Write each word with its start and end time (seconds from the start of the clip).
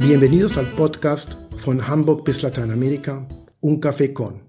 Bienvenidos 0.00 0.56
al 0.56 0.64
podcast 0.64 1.36
von 1.58 1.86
Hamburg 1.86 2.24
bis 2.24 2.40
Lateinamerika, 2.40 3.28
Un 3.60 3.82
Café 3.82 4.14
Con. 4.14 4.40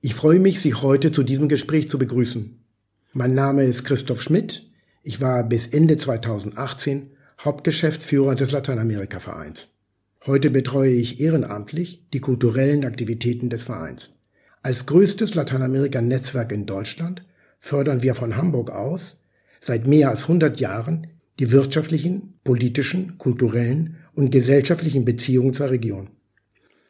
Ich 0.00 0.14
freue 0.14 0.38
mich, 0.38 0.60
Sie 0.60 0.72
heute 0.72 1.10
zu 1.10 1.24
diesem 1.24 1.48
Gespräch 1.48 1.90
zu 1.90 1.98
begrüßen. 1.98 2.64
Mein 3.12 3.34
Name 3.34 3.64
ist 3.64 3.82
Christoph 3.82 4.22
Schmidt. 4.22 4.70
Ich 5.02 5.20
war 5.20 5.42
bis 5.42 5.66
Ende 5.66 5.96
2018 5.96 7.10
Hauptgeschäftsführer 7.40 8.36
des 8.36 8.52
Lateinamerika-Vereins. 8.52 9.76
Heute 10.24 10.48
betreue 10.48 10.92
ich 10.92 11.18
ehrenamtlich 11.18 12.06
die 12.12 12.20
kulturellen 12.20 12.84
Aktivitäten 12.84 13.50
des 13.50 13.64
Vereins. 13.64 14.14
Als 14.62 14.86
größtes 14.86 15.34
Lateinamerika-Netzwerk 15.34 16.52
in 16.52 16.66
Deutschland 16.66 17.24
fördern 17.58 18.02
wir 18.04 18.14
von 18.14 18.36
Hamburg 18.36 18.70
aus 18.70 19.18
seit 19.60 19.88
mehr 19.88 20.10
als 20.10 20.22
100 20.22 20.60
Jahren 20.60 21.08
die 21.40 21.50
wirtschaftlichen, 21.50 22.34
politischen, 22.44 23.18
kulturellen 23.18 23.96
und 24.18 24.32
gesellschaftlichen 24.32 25.04
Beziehungen 25.04 25.54
zur 25.54 25.70
Region. 25.70 26.08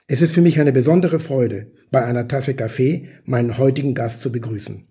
Es 0.07 0.23
ist 0.23 0.33
für 0.33 0.41
mich 0.41 0.59
eine 0.59 0.73
besondere 0.73 1.21
Freude, 1.21 1.67
bei 1.91 2.03
einer 2.03 2.27
Tasse 2.27 2.55
Kaffee 2.55 3.09
meinen 3.27 3.59
heutigen 3.59 3.93
Gast 3.93 4.23
zu 4.23 4.33
begrüßen. 4.33 4.83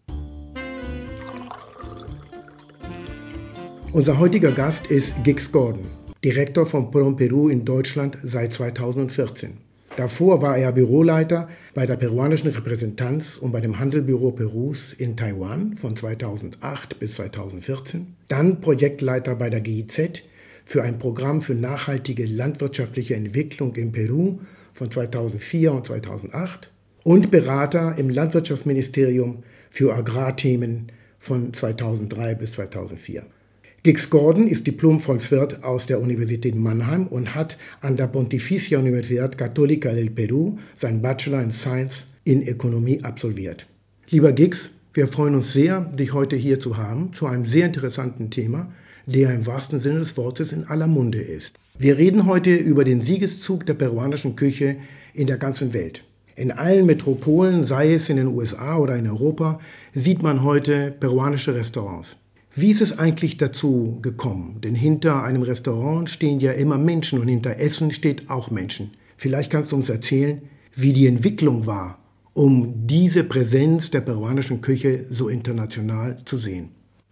Unser 3.92 4.20
heutiger 4.20 4.52
Gast 4.52 4.92
ist 4.92 5.16
Gix 5.23 5.52
Gordon, 5.52 5.88
Direktor 6.23 6.68
von 6.68 6.92
Prom 6.92 7.16
Peru 7.16 7.50
in 7.50 7.66
Deutschland 7.66 8.20
seit 8.22 8.54
2014. 8.54 9.58
Davor 9.95 10.44
war 10.44 10.59
er 10.59 10.72
Büroleiter 10.73 11.50
bei 11.73 11.88
der 11.88 11.95
peruanischen 11.95 12.52
Repräsentanz 12.52 13.38
und 13.38 13.52
bei 13.52 13.62
dem 13.62 13.80
Handelbüro 13.80 14.30
Perus 14.30 14.94
in 14.94 15.17
Taiwan 15.17 15.76
von 15.76 15.95
2008 15.95 17.00
bis 17.00 17.16
2014. 17.16 18.16
Dann 18.28 18.62
Projektleiter 18.62 19.34
bei 19.34 19.50
der 19.50 19.62
GIZ 19.62 20.22
für 20.68 20.84
ein 20.84 21.00
Programm 21.00 21.42
für 21.42 21.56
nachhaltige 21.56 22.26
landwirtschaftliche 22.26 23.16
Entwicklung 23.16 23.73
in 23.78 23.94
Peru 23.94 24.40
von 24.74 24.92
2004 24.92 25.72
und 25.72 25.86
2008 25.86 26.70
und 27.06 27.32
Berater 27.32 27.96
im 27.98 28.09
Landwirtschaftsministerium 28.09 29.44
für 29.70 29.96
Agrarthemen 29.96 30.92
von 31.20 31.54
2003 31.54 32.36
bis 32.36 32.52
2004. 32.52 33.24
Gix 33.84 34.09
Gordon 34.09 34.50
ist 34.50 34.68
Diplom-Volkswirt 34.68 35.64
aus 35.64 35.86
der 35.86 36.02
Universität 36.02 36.56
Mannheim 36.56 37.08
und 37.08 37.34
hat 37.34 37.58
an 37.80 37.96
der 37.96 38.08
Pontificia 38.08 38.78
Universidad 38.78 39.38
Católica 39.38 39.94
del 39.94 40.09
Perú 40.09 40.58
seinen 40.76 41.02
Bachelor 41.02 41.44
in 41.44 41.52
Science 41.52 42.08
in 42.26 42.46
Ökonomie 42.46 43.02
absolviert. 43.06 43.68
Lieber 44.09 44.34
Gix, 44.34 44.72
wir 44.94 45.08
freuen 45.08 45.36
uns 45.36 45.54
sehr, 45.54 45.80
dich 45.80 46.12
heute 46.12 46.36
hier 46.36 46.59
zu 46.59 46.76
haben 46.76 47.14
zu 47.14 47.26
einem 47.26 47.46
sehr 47.46 47.68
interessanten 47.68 48.31
Thema, 48.31 48.74
der 49.08 49.33
im 49.33 49.47
wahrsten 49.47 49.80
Sinne 49.80 50.00
des 50.00 50.17
Wortes 50.17 50.52
in 50.52 50.66
aller 50.66 50.86
Munde 50.86 51.22
ist. 51.22 51.55
Wir 51.80 51.97
reden 51.97 52.25
heute 52.25 52.53
über 52.53 52.83
den 52.83 53.02
Siegeszug 53.02 53.66
der 53.66 53.73
peruanischen 53.73 54.36
Küche 54.36 54.75
in 55.13 55.27
der 55.27 55.38
ganzen 55.38 55.73
Welt. 55.73 56.03
In 56.36 56.52
allen 56.52 56.86
Metropolen, 56.86 57.63
sei 57.63 57.94
es 57.94 58.09
in 58.09 58.17
den 58.17 58.28
USA 58.28 58.78
oder 58.78 58.95
in 58.95 59.08
Europa, 59.08 59.59
sieht 59.95 60.22
man 60.22 60.44
heute 60.44 60.94
peruanische 61.00 61.55
Restaurants. 61.55 62.17
Wie 62.53 62.69
ist 62.69 62.81
es 62.81 63.00
eigentlich 63.00 63.38
dazu 63.38 63.97
gekommen? 64.02 64.59
Denn 64.61 64.75
hinter 64.75 65.23
einem 65.23 65.41
Restaurant 65.41 66.09
stehen 66.09 66.39
ja 66.39 66.52
immer 66.52 66.78
Menschen 66.78 67.19
und 67.19 67.28
hinter 67.28 67.58
Essen 67.59 67.91
steht 67.91 68.30
auch 68.30 68.52
Menschen. 68.52 68.91
Vielleicht 69.16 69.52
kannst 69.52 69.72
du 69.72 69.78
uns 69.78 69.89
erzählen, 69.89 70.41
wie 70.75 70.94
die 70.94 71.08
Entwicklung 71.08 71.66
war, 71.66 72.00
um 72.33 72.88
diese 72.88 73.23
Präsenz 73.23 73.89
der 73.89 74.02
peruanischen 74.02 74.61
Küche 74.61 75.05
so 75.09 75.30
international 75.30 76.17
zu 76.25 76.38
sehen. 76.38 76.69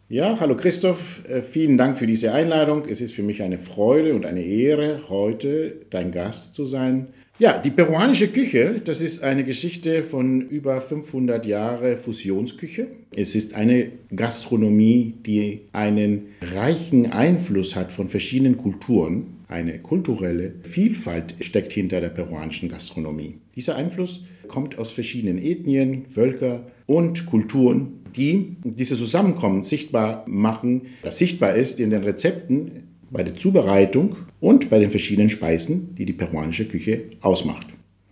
Ja, 0.08 0.40
hallo 0.40 0.56
Christoph, 0.56 1.28
äh, 1.28 1.42
vielen 1.42 1.80
Dank 1.80 1.98
für 1.98 2.06
diese 2.06 2.32
Einladung. 2.32 2.84
Es 2.88 3.02
ist 3.02 3.16
für 3.16 3.24
mich 3.24 3.42
eine 3.42 3.58
Freude 3.58 4.14
und 4.14 4.28
eine 4.28 4.44
Ehre, 4.44 5.02
heute 5.10 5.80
dein 5.90 6.12
Gast 6.12 6.54
zu 6.54 6.68
sein. 6.68 7.08
Ja, 7.40 7.58
die 7.58 7.72
peruanische 7.72 8.28
Küche, 8.28 8.82
das 8.86 9.02
ist 9.02 9.24
eine 9.24 9.44
Geschichte 9.44 10.04
von 10.04 10.42
über 10.42 10.80
500 10.80 11.48
Jahren 11.48 11.98
Fusionsküche. 11.98 12.86
Es 13.16 13.34
ist 13.34 13.56
eine 13.56 13.94
Gastronomie, 14.16 15.16
die 15.26 15.62
einen 15.74 16.28
reichen 16.54 17.12
Einfluss 17.12 17.76
hat 17.76 17.92
von 17.92 18.08
verschiedenen 18.08 18.58
Kulturen. 18.58 19.38
Eine 19.48 19.80
kulturelle 19.80 20.54
Vielfalt 20.62 21.34
steckt 21.42 21.74
hinter 21.74 22.00
der 22.00 22.10
peruanischen 22.10 22.70
Gastronomie. 22.70 23.40
Dieser 23.56 23.76
Einfluss 23.76 24.24
kommt 24.48 24.78
aus 24.78 24.92
verschiedenen 24.92 25.40
Ethnien, 25.40 26.06
Völker 26.08 26.68
und 26.86 27.26
Kulturen 27.26 28.05
die 28.16 28.58
diese 28.64 28.98
Zusammenkommen 28.98 29.64
sichtbar 29.64 30.26
machen, 30.28 30.84
das 31.04 31.18
sichtbar 31.18 31.56
ist 31.56 31.80
in 31.80 31.90
den 31.90 32.04
Rezepten, 32.04 32.84
bei 33.12 33.24
der 33.24 33.36
Zubereitung 33.36 34.16
und 34.40 34.70
bei 34.70 34.80
den 34.80 34.90
verschiedenen 34.90 35.30
Speisen, 35.30 35.96
die 35.96 36.06
die 36.06 36.14
peruanische 36.14 36.66
Küche 36.66 37.04
ausmacht. 37.22 37.68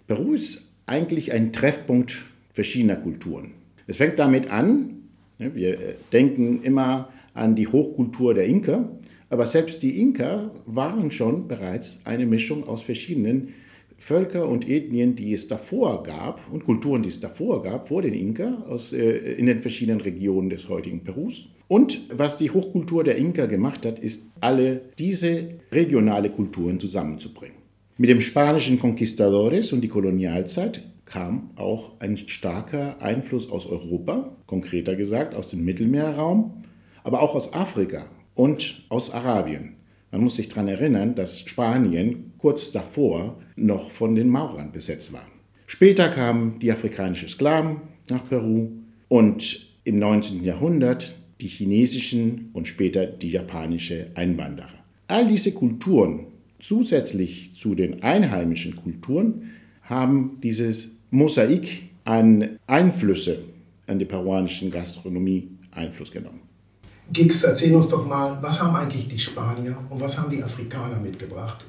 Peru 0.07 0.33
ist 0.33 0.67
eigentlich 0.85 1.33
ein 1.33 1.51
Treffpunkt 1.51 2.23
verschiedener 2.53 2.97
Kulturen. 2.97 3.51
Es 3.87 3.97
fängt 3.97 4.19
damit 4.19 4.51
an, 4.51 4.91
wir 5.37 5.77
denken 6.11 6.61
immer 6.61 7.09
an 7.33 7.55
die 7.55 7.67
Hochkultur 7.67 8.33
der 8.33 8.45
Inka, 8.45 8.89
aber 9.29 9.45
selbst 9.45 9.81
die 9.81 9.99
Inka 9.99 10.51
waren 10.65 11.09
schon 11.09 11.47
bereits 11.47 11.99
eine 12.05 12.25
Mischung 12.25 12.67
aus 12.67 12.83
verschiedenen 12.83 13.49
Völker 13.97 14.47
und 14.47 14.67
Ethnien, 14.67 15.15
die 15.15 15.33
es 15.33 15.47
davor 15.47 16.03
gab 16.03 16.41
und 16.51 16.65
Kulturen, 16.65 17.03
die 17.03 17.09
es 17.09 17.19
davor 17.19 17.63
gab, 17.63 17.87
vor 17.87 18.01
den 18.01 18.13
Inka, 18.13 18.63
aus, 18.67 18.93
äh, 18.93 19.33
in 19.33 19.45
den 19.45 19.61
verschiedenen 19.61 20.01
Regionen 20.01 20.49
des 20.49 20.69
heutigen 20.69 21.03
Perus. 21.03 21.49
Und 21.67 22.01
was 22.11 22.37
die 22.37 22.51
Hochkultur 22.51 23.03
der 23.03 23.17
Inka 23.17 23.45
gemacht 23.45 23.85
hat, 23.85 23.99
ist, 23.99 24.31
alle 24.41 24.81
diese 24.99 25.49
regionale 25.71 26.29
Kulturen 26.29 26.79
zusammenzubringen. 26.79 27.57
Mit 27.97 28.09
dem 28.09 28.21
spanischen 28.21 28.79
Conquistadores 28.79 29.71
und 29.71 29.81
die 29.81 29.87
Kolonialzeit 29.87 30.83
kam 31.05 31.51
auch 31.55 31.99
ein 31.99 32.17
starker 32.17 33.01
Einfluss 33.01 33.49
aus 33.51 33.65
Europa, 33.65 34.35
konkreter 34.47 34.95
gesagt 34.95 35.35
aus 35.35 35.49
dem 35.49 35.63
Mittelmeerraum, 35.63 36.63
aber 37.03 37.21
auch 37.21 37.35
aus 37.35 37.53
Afrika 37.53 38.07
und 38.33 38.85
aus 38.89 39.11
Arabien. 39.11 39.75
Man 40.13 40.21
muss 40.21 40.35
sich 40.35 40.47
daran 40.47 40.67
erinnern, 40.67 41.15
dass 41.15 41.39
Spanien 41.39 42.33
kurz 42.37 42.69
davor 42.69 43.39
noch 43.55 43.89
von 43.89 44.13
den 44.13 44.29
Maurern 44.29 44.71
besetzt 44.71 45.11
war. 45.11 45.25
Später 45.65 46.07
kamen 46.07 46.59
die 46.59 46.71
afrikanischen 46.71 47.29
Sklaven 47.29 47.77
nach 48.11 48.23
Peru 48.29 48.69
und 49.07 49.73
im 49.85 49.97
19. 49.97 50.43
Jahrhundert 50.43 51.15
die 51.41 51.47
chinesischen 51.47 52.51
und 52.53 52.67
später 52.67 53.07
die 53.07 53.29
japanische 53.29 54.11
Einwanderer. 54.13 54.83
All 55.07 55.27
diese 55.27 55.51
Kulturen 55.51 56.27
zusätzlich 56.59 57.55
zu 57.55 57.73
den 57.73 58.03
einheimischen 58.03 58.75
Kulturen 58.75 59.49
haben 59.81 60.37
dieses 60.43 60.91
Mosaik 61.09 61.89
an 62.03 62.59
Einflüsse 62.67 63.39
an 63.87 63.97
die 63.97 64.05
peruanische 64.05 64.69
Gastronomie 64.69 65.49
Einfluss 65.71 66.11
genommen. 66.11 66.42
Gix, 67.11 67.43
erzähl 67.43 67.75
uns 67.75 67.87
doch 67.87 68.07
mal, 68.07 68.37
was 68.41 68.61
haben 68.61 68.75
eigentlich 68.75 69.07
die 69.07 69.19
Spanier 69.19 69.77
und 69.89 69.99
was 69.99 70.17
haben 70.17 70.29
die 70.29 70.41
Afrikaner 70.41 70.99
mitgebracht? 70.99 71.65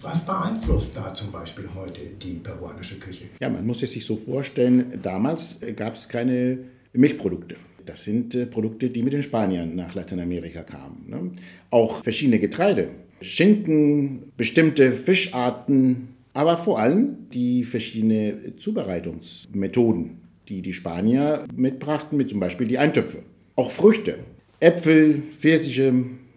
Was 0.00 0.26
beeinflusst 0.26 0.96
da 0.96 1.14
zum 1.14 1.30
Beispiel 1.30 1.68
heute 1.74 2.00
die 2.20 2.34
peruanische 2.34 2.98
Küche? 2.98 3.26
Ja, 3.40 3.48
man 3.48 3.64
muss 3.64 3.82
es 3.82 3.92
sich 3.92 4.04
so 4.04 4.16
vorstellen, 4.16 4.98
damals 5.00 5.60
gab 5.76 5.94
es 5.94 6.08
keine 6.08 6.58
Milchprodukte. 6.92 7.54
Das 7.86 8.04
sind 8.04 8.34
äh, 8.34 8.46
Produkte, 8.46 8.90
die 8.90 9.02
mit 9.02 9.12
den 9.12 9.22
Spaniern 9.22 9.74
nach 9.74 9.94
Lateinamerika 9.94 10.62
kamen. 10.62 11.04
Ne? 11.08 11.30
Auch 11.70 12.02
verschiedene 12.02 12.38
Getreide, 12.38 12.88
Schinken, 13.20 14.32
bestimmte 14.36 14.92
Fischarten, 14.92 16.08
aber 16.34 16.56
vor 16.56 16.78
allem 16.80 17.28
die 17.32 17.64
verschiedenen 17.64 18.58
Zubereitungsmethoden, 18.58 20.18
die 20.48 20.62
die 20.62 20.72
Spanier 20.72 21.44
mitbrachten, 21.54 22.18
mit 22.18 22.30
zum 22.30 22.40
Beispiel 22.40 22.66
die 22.66 22.78
Eintöpfe. 22.78 23.22
Auch 23.54 23.70
Früchte, 23.70 24.18
Äpfel, 24.62 25.22
Pfirsiche, 25.38 25.92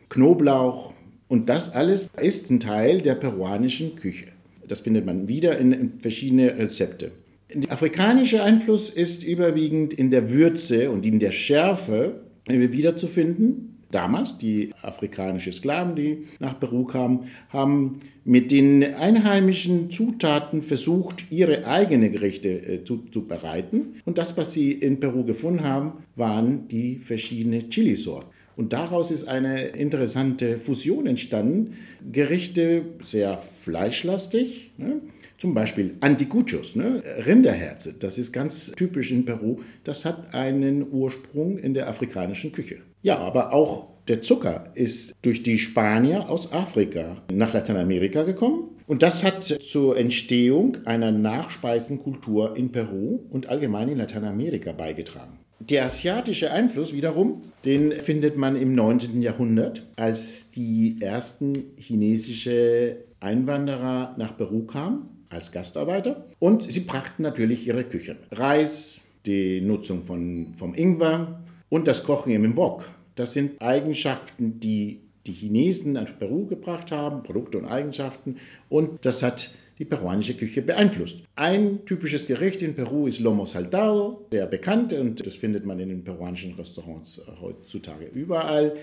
Knoblauch 0.10 0.96
und 1.28 1.48
das 1.48 1.74
alles 1.76 2.10
ist 2.20 2.50
ein 2.50 2.60
Teil 2.60 3.02
der 3.02 3.14
peruanischen 3.14 3.96
Küche. 3.96 4.26
Das 4.68 4.82
findet 4.82 5.06
man 5.06 5.28
wieder 5.28 5.60
in, 5.60 6.00
verschiedene 6.00 6.58
Rezepte. 6.58 7.12
Der 7.54 7.72
afrikanische 7.72 8.42
Einfluss 8.42 8.90
ist 8.90 9.24
überwiegend 9.24 9.94
in 9.94 10.10
der 10.10 10.32
Würze 10.32 10.90
und 10.90 11.06
in 11.06 11.20
der 11.20 11.30
Schärfe 11.30 12.22
wiederzufinden. 12.48 13.75
Damals, 13.92 14.38
die 14.38 14.72
afrikanischen 14.82 15.54
Sklaven, 15.54 15.96
die 15.96 16.26
nach 16.40 16.60
Peru 16.60 16.86
kamen, 16.86 17.28
haben 17.50 18.00
mit 18.24 18.52
den 18.52 18.84
einheimischen 18.84 19.92
Zutaten 19.92 20.64
versucht, 20.64 21.32
ihre 21.32 21.66
eigenen 21.66 22.12
Gerichte 22.12 22.50
äh, 22.50 22.84
zu, 22.84 23.04
zu 23.12 23.28
bereiten. 23.28 24.02
Und 24.06 24.18
das, 24.18 24.36
was 24.38 24.54
sie 24.54 24.72
in 24.72 25.00
Peru 25.00 25.24
gefunden 25.24 25.64
haben, 25.64 26.04
waren 26.16 26.68
die 26.68 26.98
verschiedenen 26.98 27.70
Chilisorten. 27.70 28.30
Und 28.56 28.72
daraus 28.72 29.12
ist 29.12 29.28
eine 29.28 29.64
interessante 29.68 30.58
Fusion 30.58 31.08
entstanden. 31.08 31.74
Gerichte 32.12 32.84
sehr 33.02 33.38
fleischlastig, 33.38 34.72
ne? 34.78 35.02
zum 35.38 35.54
Beispiel 35.54 35.96
Anticuchos, 36.00 36.76
ne? 36.76 37.04
Rinderherze, 37.26 37.94
das 38.00 38.18
ist 38.18 38.32
ganz 38.32 38.72
typisch 38.72 39.12
in 39.12 39.26
Peru. 39.26 39.60
Das 39.84 40.06
hat 40.06 40.34
einen 40.34 40.92
Ursprung 40.92 41.58
in 41.58 41.74
der 41.74 41.90
afrikanischen 41.90 42.54
Küche. 42.54 42.78
Ja, 43.06 43.20
aber 43.20 43.54
auch 43.54 43.90
der 44.08 44.24
Zucker 44.24 44.64
ist 44.74 45.16
durch 45.22 45.44
die 45.44 45.60
Spanier 45.60 46.28
aus 46.28 46.52
Afrika 46.52 47.22
nach 47.32 47.54
Lateinamerika 47.54 48.24
gekommen 48.24 48.70
Und 48.88 49.04
das 49.04 49.24
hat 49.24 49.44
zur 49.44 49.96
Entstehung 49.96 50.78
einer 50.86 51.12
Nachspeisenkultur 51.12 52.58
in 52.58 52.72
Peru 52.72 53.20
und 53.30 53.48
allgemein 53.48 53.90
in 53.90 54.00
Lateinamerika 54.00 54.72
beigetragen. 54.72 55.38
Der 55.60 55.86
asiatische 55.86 56.52
Einfluss 56.52 56.94
wiederum, 56.94 57.44
den 57.64 57.92
findet 57.92 58.38
man 58.38 58.56
im 58.56 58.74
19. 58.74 59.22
Jahrhundert, 59.22 59.86
als 59.98 60.50
die 60.50 60.98
ersten 61.00 61.66
chinesische 61.78 62.98
Einwanderer 63.20 64.16
nach 64.18 64.36
Peru 64.36 64.64
kamen 64.66 65.10
als 65.30 65.52
Gastarbeiter 65.52 66.26
und 66.40 66.64
sie 66.64 66.80
brachten 66.80 67.22
natürlich 67.22 67.68
ihre 67.68 67.84
Küche. 67.84 68.16
Reis, 68.32 69.02
die 69.28 69.62
Nutzung 69.62 70.06
von, 70.06 70.56
vom 70.58 70.74
Ingwer 70.74 71.40
und 71.70 71.88
das 71.88 72.04
Kochen 72.04 72.32
im 72.32 72.56
Wok. 72.56 72.86
Das 73.16 73.34
sind 73.34 73.62
Eigenschaften, 73.62 74.60
die 74.60 75.00
die 75.26 75.34
Chinesen 75.34 75.94
nach 75.94 76.20
Peru 76.20 76.46
gebracht 76.46 76.92
haben, 76.92 77.24
Produkte 77.24 77.58
und 77.58 77.66
Eigenschaften. 77.66 78.38
Und 78.70 79.06
das 79.06 79.24
hat 79.24 79.52
die 79.80 79.86
peruanische 79.86 80.36
Küche 80.36 80.62
beeinflusst. 80.62 81.24
Ein 81.36 81.86
typisches 81.86 82.28
Gericht 82.28 82.62
in 82.62 82.76
Peru 82.76 83.08
ist 83.08 83.20
Lomo 83.20 83.46
Saltado, 83.46 84.26
sehr 84.32 84.46
bekannt 84.46 84.94
und 84.94 85.26
das 85.26 85.36
findet 85.36 85.66
man 85.66 85.80
in 85.80 85.90
den 85.90 86.04
peruanischen 86.04 86.54
Restaurants 86.54 87.20
heutzutage 87.42 88.06
überall. 88.06 88.76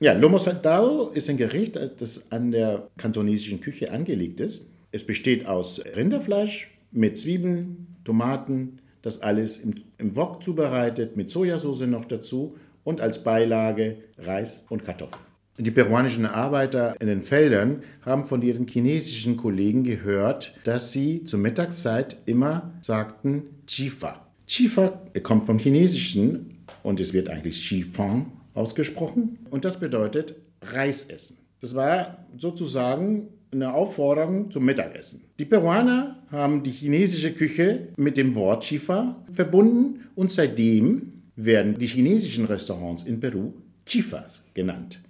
Ja, 0.00 0.14
Lomo 0.14 0.38
Saltado 0.38 1.08
ist 1.08 1.28
ein 1.28 1.36
Gericht, 1.36 1.76
das 1.76 2.32
an 2.32 2.52
der 2.52 2.88
kantonesischen 2.96 3.60
Küche 3.60 3.92
angelegt 3.92 4.40
ist. 4.40 4.70
Es 4.92 5.04
besteht 5.04 5.46
aus 5.46 5.82
Rinderfleisch 5.94 6.70
mit 6.90 7.18
Zwiebeln, 7.18 7.86
Tomaten, 8.04 8.78
das 9.02 9.20
alles 9.20 9.58
im, 9.58 9.74
im 9.98 10.16
Wok 10.16 10.42
zubereitet, 10.42 11.16
mit 11.16 11.30
Sojasauce 11.30 11.82
noch 11.82 12.06
dazu 12.06 12.56
und 12.84 13.00
als 13.00 13.22
Beilage 13.22 13.98
Reis 14.18 14.66
und 14.68 14.84
Kartoffeln. 14.84 15.22
Die 15.58 15.70
peruanischen 15.70 16.24
Arbeiter 16.24 16.96
in 17.00 17.06
den 17.06 17.22
Feldern 17.22 17.82
haben 18.02 18.24
von 18.24 18.40
ihren 18.40 18.66
chinesischen 18.66 19.36
Kollegen 19.36 19.84
gehört, 19.84 20.54
dass 20.64 20.92
sie 20.92 21.24
zur 21.24 21.38
Mittagszeit 21.38 22.16
immer 22.24 22.72
sagten 22.80 23.42
Chifa. 23.66 24.26
Chifa 24.46 25.02
kommt 25.22 25.44
vom 25.44 25.58
Chinesischen 25.58 26.64
und 26.82 26.98
es 26.98 27.12
wird 27.12 27.28
eigentlich 27.28 27.62
Chifon 27.62 28.32
ausgesprochen 28.54 29.38
und 29.50 29.66
das 29.66 29.78
bedeutet 29.78 30.34
Reis 30.62 31.04
essen. 31.04 31.38
Das 31.60 31.74
war 31.74 32.24
sozusagen 32.38 33.28
eine 33.52 33.74
Aufforderung 33.74 34.50
zum 34.50 34.64
Mittagessen. 34.64 35.24
Die 35.38 35.44
Peruaner 35.44 36.22
haben 36.30 36.62
die 36.62 36.70
chinesische 36.70 37.32
Küche 37.32 37.88
mit 37.96 38.16
dem 38.16 38.34
Wort 38.34 38.64
Chifa 38.64 39.22
verbunden 39.32 40.06
und 40.14 40.30
seitdem 40.32 41.09
werden 41.36 41.78
die 41.78 41.86
chinesischen 41.86 42.44
Restaurants 42.44 43.02
in 43.02 43.20
Peru 43.20 43.52
Chifas 43.86 44.44
genannt. 44.54 45.00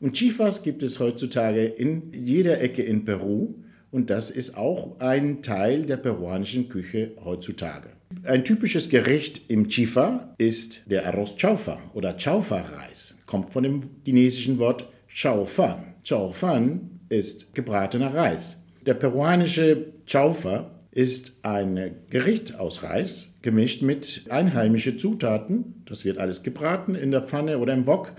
Und 0.00 0.14
Chifas 0.14 0.62
gibt 0.62 0.82
es 0.82 0.98
heutzutage 0.98 1.64
in 1.64 2.12
jeder 2.14 2.60
Ecke 2.60 2.82
in 2.82 3.04
Peru 3.04 3.54
und 3.90 4.08
das 4.08 4.30
ist 4.30 4.56
auch 4.56 5.00
ein 5.00 5.42
Teil 5.42 5.84
der 5.84 5.96
peruanischen 5.96 6.68
Küche 6.68 7.12
heutzutage. 7.24 7.90
Ein 8.24 8.44
typisches 8.44 8.88
Gericht 8.88 9.50
im 9.50 9.68
Chifa 9.68 10.34
ist 10.38 10.82
der 10.90 11.06
Arroz 11.06 11.34
Chaufa 11.36 11.78
oder 11.94 12.16
Chaufa-Reis. 12.18 13.18
Kommt 13.26 13.52
von 13.52 13.62
dem 13.62 13.82
chinesischen 14.04 14.58
Wort 14.58 14.88
Chaufan. 15.06 15.94
Chaufan 16.02 17.00
ist 17.08 17.54
gebratener 17.54 18.14
Reis. 18.14 18.62
Der 18.86 18.94
peruanische 18.94 19.92
Chaufa 20.06 20.79
ist 20.92 21.44
ein 21.44 21.92
Gericht 22.10 22.58
aus 22.58 22.82
Reis, 22.82 23.34
gemischt 23.42 23.82
mit 23.82 24.24
einheimischen 24.28 24.98
Zutaten. 24.98 25.82
Das 25.84 26.04
wird 26.04 26.18
alles 26.18 26.42
gebraten 26.42 26.94
in 26.94 27.10
der 27.10 27.22
Pfanne 27.22 27.58
oder 27.58 27.74
im 27.74 27.86
Wok. 27.86 28.12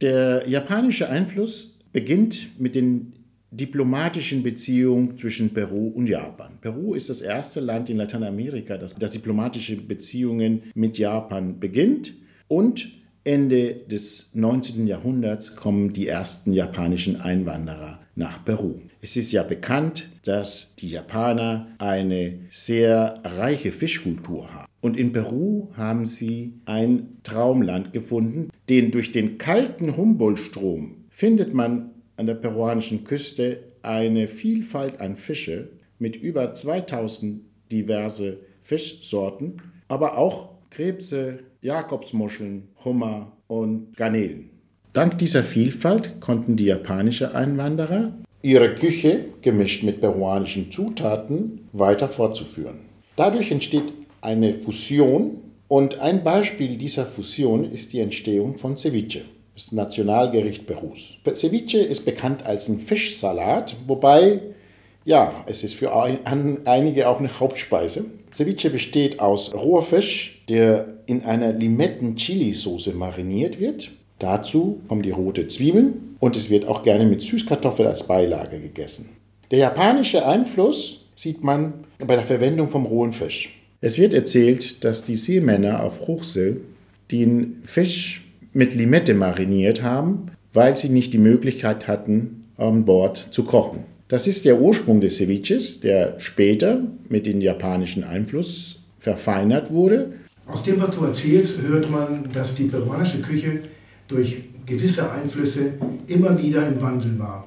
Der 0.00 0.48
japanische 0.48 1.08
Einfluss 1.08 1.78
beginnt 1.92 2.60
mit 2.60 2.74
den 2.74 3.12
diplomatischen 3.50 4.42
Beziehungen 4.42 5.16
zwischen 5.16 5.54
Peru 5.54 5.88
und 5.88 6.08
Japan. 6.08 6.58
Peru 6.60 6.94
ist 6.94 7.08
das 7.08 7.22
erste 7.22 7.60
Land 7.60 7.88
in 7.88 7.96
Lateinamerika, 7.96 8.76
das, 8.76 8.94
das 8.94 9.12
diplomatische 9.12 9.76
Beziehungen 9.76 10.64
mit 10.74 10.98
Japan 10.98 11.58
beginnt 11.58 12.12
und 12.48 12.88
Ende 13.24 13.74
des 13.74 14.34
19. 14.34 14.86
Jahrhunderts 14.86 15.56
kommen 15.56 15.92
die 15.92 16.06
ersten 16.06 16.52
japanischen 16.52 17.20
Einwanderer 17.20 18.00
nach 18.16 18.44
Peru. 18.44 18.80
Es 19.00 19.16
ist 19.16 19.30
ja 19.30 19.42
bekannt, 19.42 20.08
dass 20.24 20.74
die 20.76 20.90
Japaner 20.90 21.68
eine 21.78 22.40
sehr 22.48 23.20
reiche 23.22 23.70
Fischkultur 23.70 24.52
haben. 24.52 24.66
Und 24.80 24.98
in 24.98 25.12
Peru 25.12 25.68
haben 25.76 26.06
sie 26.06 26.54
ein 26.64 27.18
Traumland 27.22 27.92
gefunden, 27.92 28.50
denn 28.68 28.90
durch 28.90 29.12
den 29.12 29.38
kalten 29.38 29.96
Humboldt-Strom 29.96 31.04
findet 31.10 31.54
man 31.54 31.90
an 32.16 32.26
der 32.26 32.34
peruanischen 32.34 33.04
Küste 33.04 33.60
eine 33.82 34.26
Vielfalt 34.26 35.00
an 35.00 35.16
Fische 35.16 35.70
mit 35.98 36.16
über 36.16 36.52
2000 36.52 37.42
diverse 37.70 38.38
Fischsorten, 38.62 39.60
aber 39.88 40.18
auch 40.18 40.56
Krebse, 40.70 41.40
Jakobsmuscheln, 41.60 42.68
Hummer 42.84 43.36
und 43.46 43.96
Garnelen. 43.96 44.55
Dank 44.96 45.18
dieser 45.18 45.42
Vielfalt 45.42 46.22
konnten 46.22 46.56
die 46.56 46.64
japanischen 46.64 47.34
Einwanderer 47.34 48.14
ihre 48.40 48.74
Küche, 48.74 49.26
gemischt 49.42 49.82
mit 49.82 50.00
peruanischen 50.00 50.70
Zutaten, 50.70 51.68
weiter 51.74 52.08
fortzuführen. 52.08 52.78
Dadurch 53.14 53.50
entsteht 53.50 53.92
eine 54.22 54.54
Fusion 54.54 55.42
und 55.68 56.00
ein 56.00 56.24
Beispiel 56.24 56.78
dieser 56.78 57.04
Fusion 57.04 57.70
ist 57.70 57.92
die 57.92 58.00
Entstehung 58.00 58.56
von 58.56 58.78
Ceviche, 58.78 59.20
das 59.52 59.70
Nationalgericht 59.70 60.66
Perus. 60.66 61.18
Ceviche 61.34 61.80
ist 61.80 62.06
bekannt 62.06 62.46
als 62.46 62.70
ein 62.70 62.78
Fischsalat, 62.78 63.76
wobei 63.86 64.40
ja, 65.04 65.44
es 65.44 65.62
ist 65.62 65.74
für 65.74 65.92
einige 65.94 67.10
auch 67.10 67.18
eine 67.18 67.38
Hauptspeise. 67.38 68.06
Ceviche 68.34 68.70
besteht 68.70 69.20
aus 69.20 69.52
roher 69.52 69.82
Fisch, 69.82 70.42
der 70.48 70.86
in 71.04 71.22
einer 71.26 71.52
Limetten-Chili-Soße 71.52 72.94
mariniert 72.94 73.60
wird. 73.60 73.90
Dazu 74.18 74.80
kommen 74.88 75.02
die 75.02 75.10
rote 75.10 75.48
Zwiebeln 75.48 76.16
und 76.18 76.36
es 76.36 76.48
wird 76.48 76.66
auch 76.66 76.82
gerne 76.82 77.04
mit 77.04 77.20
Süßkartoffel 77.20 77.86
als 77.86 78.06
Beilage 78.06 78.58
gegessen. 78.58 79.16
Der 79.50 79.58
japanische 79.58 80.26
Einfluss 80.26 81.06
sieht 81.14 81.44
man 81.44 81.74
bei 81.98 82.16
der 82.16 82.24
Verwendung 82.24 82.70
vom 82.70 82.86
rohen 82.86 83.12
Fisch. 83.12 83.60
Es 83.80 83.98
wird 83.98 84.14
erzählt, 84.14 84.84
dass 84.84 85.04
die 85.04 85.16
Seemänner 85.16 85.82
auf 85.82 86.06
Hochsee 86.06 86.56
den 87.10 87.62
Fisch 87.64 88.24
mit 88.52 88.74
Limette 88.74 89.14
mariniert 89.14 89.82
haben, 89.82 90.30
weil 90.52 90.76
sie 90.76 90.88
nicht 90.88 91.12
die 91.12 91.18
Möglichkeit 91.18 91.86
hatten, 91.86 92.44
an 92.56 92.86
Bord 92.86 93.18
zu 93.30 93.44
kochen. 93.44 93.84
Das 94.08 94.26
ist 94.26 94.44
der 94.44 94.60
Ursprung 94.60 95.00
des 95.00 95.16
Ceviches, 95.16 95.80
der 95.80 96.18
später 96.20 96.80
mit 97.08 97.26
dem 97.26 97.40
japanischen 97.40 98.04
Einfluss 98.04 98.80
verfeinert 98.98 99.72
wurde. 99.72 100.12
Aus 100.46 100.62
dem, 100.62 100.80
was 100.80 100.92
du 100.92 101.04
erzählst, 101.04 101.60
hört 101.62 101.90
man, 101.90 102.28
dass 102.32 102.54
die 102.54 102.64
peruanische 102.64 103.20
Küche 103.20 103.60
durch 104.08 104.38
gewisse 104.66 105.10
Einflüsse 105.10 105.74
immer 106.06 106.38
wieder 106.38 106.66
im 106.66 106.80
Wandel 106.80 107.18
war. 107.18 107.46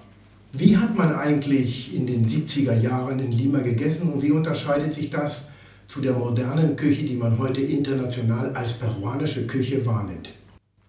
Wie 0.51 0.77
hat 0.77 0.97
man 0.97 1.13
eigentlich 1.13 1.95
in 1.95 2.07
den 2.07 2.25
70er 2.25 2.79
Jahren 2.79 3.19
in 3.19 3.31
Lima 3.31 3.59
gegessen 3.59 4.11
und 4.11 4.21
wie 4.21 4.31
unterscheidet 4.31 4.93
sich 4.93 5.09
das 5.09 5.49
zu 5.87 6.01
der 6.01 6.13
modernen 6.13 6.75
Küche, 6.75 7.03
die 7.03 7.15
man 7.15 7.37
heute 7.37 7.61
international 7.61 8.55
als 8.55 8.73
peruanische 8.73 9.45
Küche 9.45 9.85
wahrnimmt? 9.85 10.31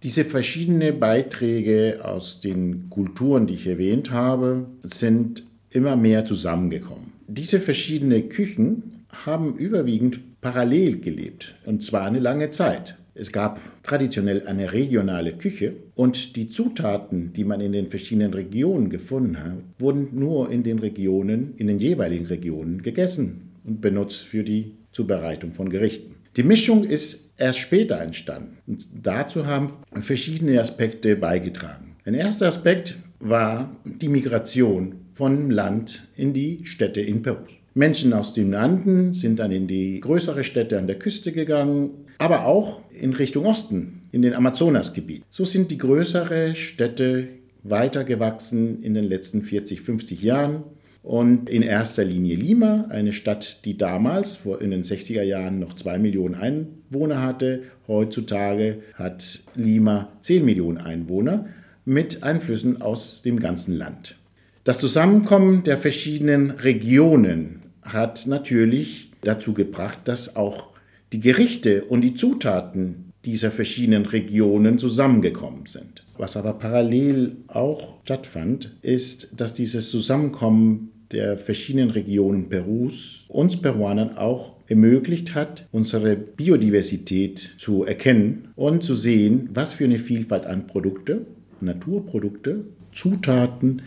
Diese 0.02 0.24
verschiedenen 0.24 0.98
Beiträge 0.98 2.00
aus 2.02 2.40
den 2.40 2.88
Kulturen, 2.88 3.46
die 3.46 3.54
ich 3.54 3.66
erwähnt 3.66 4.10
habe, 4.10 4.66
sind 4.82 5.42
immer 5.68 5.94
mehr 5.94 6.24
zusammengekommen. 6.24 7.12
Diese 7.28 7.60
verschiedenen 7.60 8.30
Küchen 8.30 9.04
haben 9.26 9.54
überwiegend 9.56 10.40
parallel 10.40 11.00
gelebt, 11.00 11.54
und 11.66 11.84
zwar 11.84 12.04
eine 12.06 12.18
lange 12.18 12.48
Zeit. 12.48 12.96
Es 13.20 13.32
gab 13.32 13.60
traditionell 13.82 14.46
eine 14.46 14.72
regionale 14.72 15.34
Küche 15.34 15.74
und 15.94 16.36
die 16.36 16.48
Zutaten, 16.48 17.34
die 17.34 17.44
man 17.44 17.60
in 17.60 17.72
den 17.72 17.90
verschiedenen 17.90 18.32
Regionen 18.32 18.88
gefunden 18.88 19.38
hat, 19.38 19.58
wurden 19.78 20.08
nur 20.18 20.50
in 20.50 20.62
den 20.62 20.78
Regionen, 20.78 21.52
in 21.58 21.66
den 21.66 21.78
jeweiligen 21.78 22.24
Regionen 22.24 22.80
gegessen 22.80 23.50
und 23.62 23.82
benutzt 23.82 24.22
für 24.22 24.42
die 24.42 24.72
Zubereitung 24.92 25.52
von 25.52 25.68
Gerichten. 25.68 26.14
Die 26.38 26.42
Mischung 26.42 26.82
ist 26.82 27.34
erst 27.36 27.58
später 27.58 28.00
entstanden 28.00 28.56
und 28.66 28.88
dazu 29.02 29.44
haben 29.44 29.70
verschiedene 30.00 30.58
Aspekte 30.58 31.14
beigetragen. 31.14 31.96
Ein 32.06 32.14
erster 32.14 32.48
Aspekt 32.48 32.96
war 33.18 33.76
die 33.84 34.08
Migration 34.08 34.94
von 35.12 35.50
Land 35.50 36.08
in 36.16 36.32
die 36.32 36.64
Städte 36.64 37.02
in 37.02 37.20
Peru. 37.20 37.44
Menschen 37.74 38.14
aus 38.14 38.32
den 38.32 38.54
Anden 38.54 39.12
sind 39.12 39.38
dann 39.38 39.52
in 39.52 39.66
die 39.66 40.00
größere 40.00 40.42
Städte 40.42 40.78
an 40.78 40.86
der 40.86 40.98
Küste 40.98 41.32
gegangen, 41.32 42.06
aber 42.20 42.44
auch 42.44 42.82
in 42.90 43.14
Richtung 43.14 43.46
Osten, 43.46 44.02
in 44.12 44.20
den 44.20 44.34
Amazonasgebiet. 44.34 45.24
So 45.30 45.46
sind 45.46 45.70
die 45.70 45.78
größeren 45.78 46.54
Städte 46.54 47.28
weitergewachsen 47.62 48.82
in 48.82 48.92
den 48.92 49.04
letzten 49.04 49.42
40, 49.42 49.80
50 49.80 50.22
Jahren. 50.22 50.62
Und 51.02 51.48
in 51.48 51.62
erster 51.62 52.04
Linie 52.04 52.36
Lima, 52.36 52.84
eine 52.90 53.12
Stadt, 53.12 53.64
die 53.64 53.78
damals 53.78 54.40
in 54.60 54.70
den 54.70 54.82
60er 54.82 55.22
Jahren 55.22 55.58
noch 55.58 55.72
2 55.72 55.98
Millionen 55.98 56.34
Einwohner 56.34 57.22
hatte. 57.22 57.62
Heutzutage 57.88 58.82
hat 58.94 59.40
Lima 59.56 60.12
10 60.20 60.44
Millionen 60.44 60.76
Einwohner 60.76 61.46
mit 61.86 62.22
Einflüssen 62.22 62.82
aus 62.82 63.22
dem 63.22 63.40
ganzen 63.40 63.78
Land. 63.78 64.16
Das 64.64 64.78
Zusammenkommen 64.78 65.64
der 65.64 65.78
verschiedenen 65.78 66.50
Regionen 66.50 67.62
hat 67.80 68.26
natürlich 68.26 69.10
dazu 69.22 69.54
gebracht, 69.54 70.00
dass 70.04 70.36
auch 70.36 70.69
die 71.12 71.20
Gerichte 71.20 71.84
und 71.84 72.02
die 72.02 72.14
Zutaten 72.14 73.12
dieser 73.24 73.50
verschiedenen 73.50 74.06
Regionen 74.06 74.78
zusammengekommen 74.78 75.66
sind. 75.66 76.04
Was 76.16 76.36
aber 76.36 76.54
parallel 76.54 77.36
auch 77.48 77.94
stattfand, 78.04 78.74
ist, 78.82 79.40
dass 79.40 79.54
dieses 79.54 79.90
Zusammenkommen 79.90 80.90
der 81.12 81.36
verschiedenen 81.36 81.90
Regionen 81.90 82.48
Perus 82.48 83.24
uns 83.28 83.56
Peruanern 83.56 84.16
auch 84.16 84.52
ermöglicht 84.68 85.34
hat, 85.34 85.66
unsere 85.72 86.14
Biodiversität 86.16 87.38
zu 87.38 87.84
erkennen 87.84 88.48
und 88.54 88.84
zu 88.84 88.94
sehen, 88.94 89.48
was 89.52 89.72
für 89.72 89.84
eine 89.84 89.98
Vielfalt 89.98 90.46
an 90.46 90.66
Produkte, 90.66 91.26
Naturprodukte, 91.60 92.64
Zutaten 92.92 93.82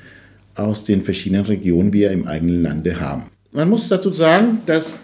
aus 0.55 0.83
den 0.83 1.01
verschiedenen 1.01 1.45
Regionen 1.45 1.93
wir 1.93 2.11
im 2.11 2.27
eigenen 2.27 2.61
Lande 2.61 2.99
haben. 2.99 3.23
Man 3.51 3.69
muss 3.69 3.87
dazu 3.87 4.13
sagen, 4.13 4.61
dass 4.65 5.03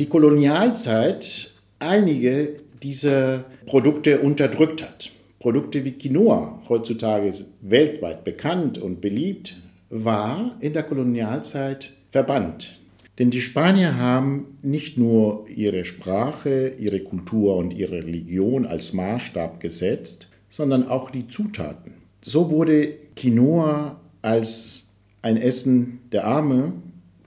die 0.00 0.06
Kolonialzeit 0.06 1.52
einige 1.78 2.60
dieser 2.82 3.44
Produkte 3.66 4.20
unterdrückt 4.20 4.82
hat. 4.82 5.10
Produkte 5.38 5.84
wie 5.84 5.92
Quinoa, 5.92 6.62
heutzutage 6.68 7.32
weltweit 7.60 8.24
bekannt 8.24 8.78
und 8.78 9.00
beliebt, 9.00 9.56
war 9.90 10.56
in 10.60 10.72
der 10.72 10.84
Kolonialzeit 10.84 11.92
verbannt. 12.08 12.78
Denn 13.18 13.30
die 13.30 13.40
Spanier 13.40 13.96
haben 13.96 14.58
nicht 14.62 14.98
nur 14.98 15.44
ihre 15.48 15.84
Sprache, 15.84 16.72
ihre 16.78 17.00
Kultur 17.00 17.56
und 17.56 17.74
ihre 17.74 18.02
Religion 18.04 18.66
als 18.66 18.92
Maßstab 18.92 19.60
gesetzt, 19.60 20.28
sondern 20.48 20.88
auch 20.88 21.10
die 21.10 21.28
Zutaten. 21.28 21.92
So 22.22 22.50
wurde 22.50 22.96
Quinoa 23.14 24.00
als 24.22 24.88
ein 25.22 25.36
Essen 25.36 26.00
der 26.10 26.24
Arme 26.24 26.72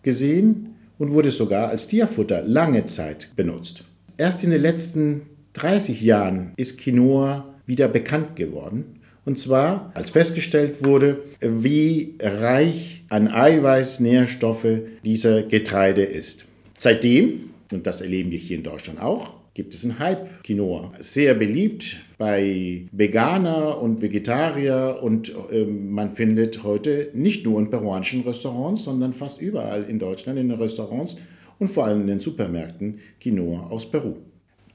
gesehen 0.02 0.77
und 0.98 1.12
wurde 1.12 1.32
sogar 1.32 1.70
als 1.70 1.88
Tierfutter 1.88 2.42
lange 2.42 2.86
Zeit 2.86 3.36
benutzt. 3.36 3.84
Erst 4.18 4.44
in 4.44 4.50
den 4.50 4.62
letzten 4.62 5.22
30 5.54 6.02
Jahren 6.02 6.54
ist 6.58 6.80
Quinoa 6.80 7.56
wieder 7.66 7.88
bekannt 7.88 8.36
geworden 8.36 8.98
und 9.28 9.38
zwar, 9.38 9.92
als 9.94 10.12
festgestellt 10.12 10.86
wurde, 10.86 11.22
wie 11.42 12.16
reich 12.22 13.04
an 13.10 13.28
Eiweiß, 13.28 14.00
Nährstoffe 14.00 14.80
dieser 15.04 15.44
Getreide 15.44 16.04
ist. 16.04 16.46
Seitdem, 16.78 17.50
und 17.74 17.86
das 17.86 18.00
erleben 18.00 18.32
wir 18.32 18.38
hier 18.38 18.56
in 18.56 18.64
Deutschland 18.64 19.02
auch, 19.02 19.34
gibt 19.58 19.74
es 19.74 19.84
ein 19.84 19.98
Hype 19.98 20.44
Quinoa. 20.44 20.92
Sehr 21.00 21.34
beliebt 21.34 21.98
bei 22.20 22.86
Veganer 22.92 23.82
und 23.82 24.04
Vegetarier 24.04 25.00
und 25.02 25.34
äh, 25.52 25.66
man 25.66 26.12
findet 26.12 26.64
heute 26.64 27.10
nicht 27.14 27.44
nur 27.44 27.60
in 27.60 27.72
peruanischen 27.72 28.22
Restaurants, 28.22 28.84
sondern 28.84 29.14
fast 29.14 29.42
überall 29.42 29.84
in 29.84 29.98
Deutschland 29.98 30.38
in 30.38 30.50
den 30.50 30.60
Restaurants 30.60 31.18
und 31.58 31.70
vor 31.70 31.88
allem 31.88 32.02
in 32.02 32.08
den 32.08 32.20
Supermärkten 32.20 33.00
Quinoa 33.20 33.72
aus 33.72 33.90
Peru. 33.90 34.18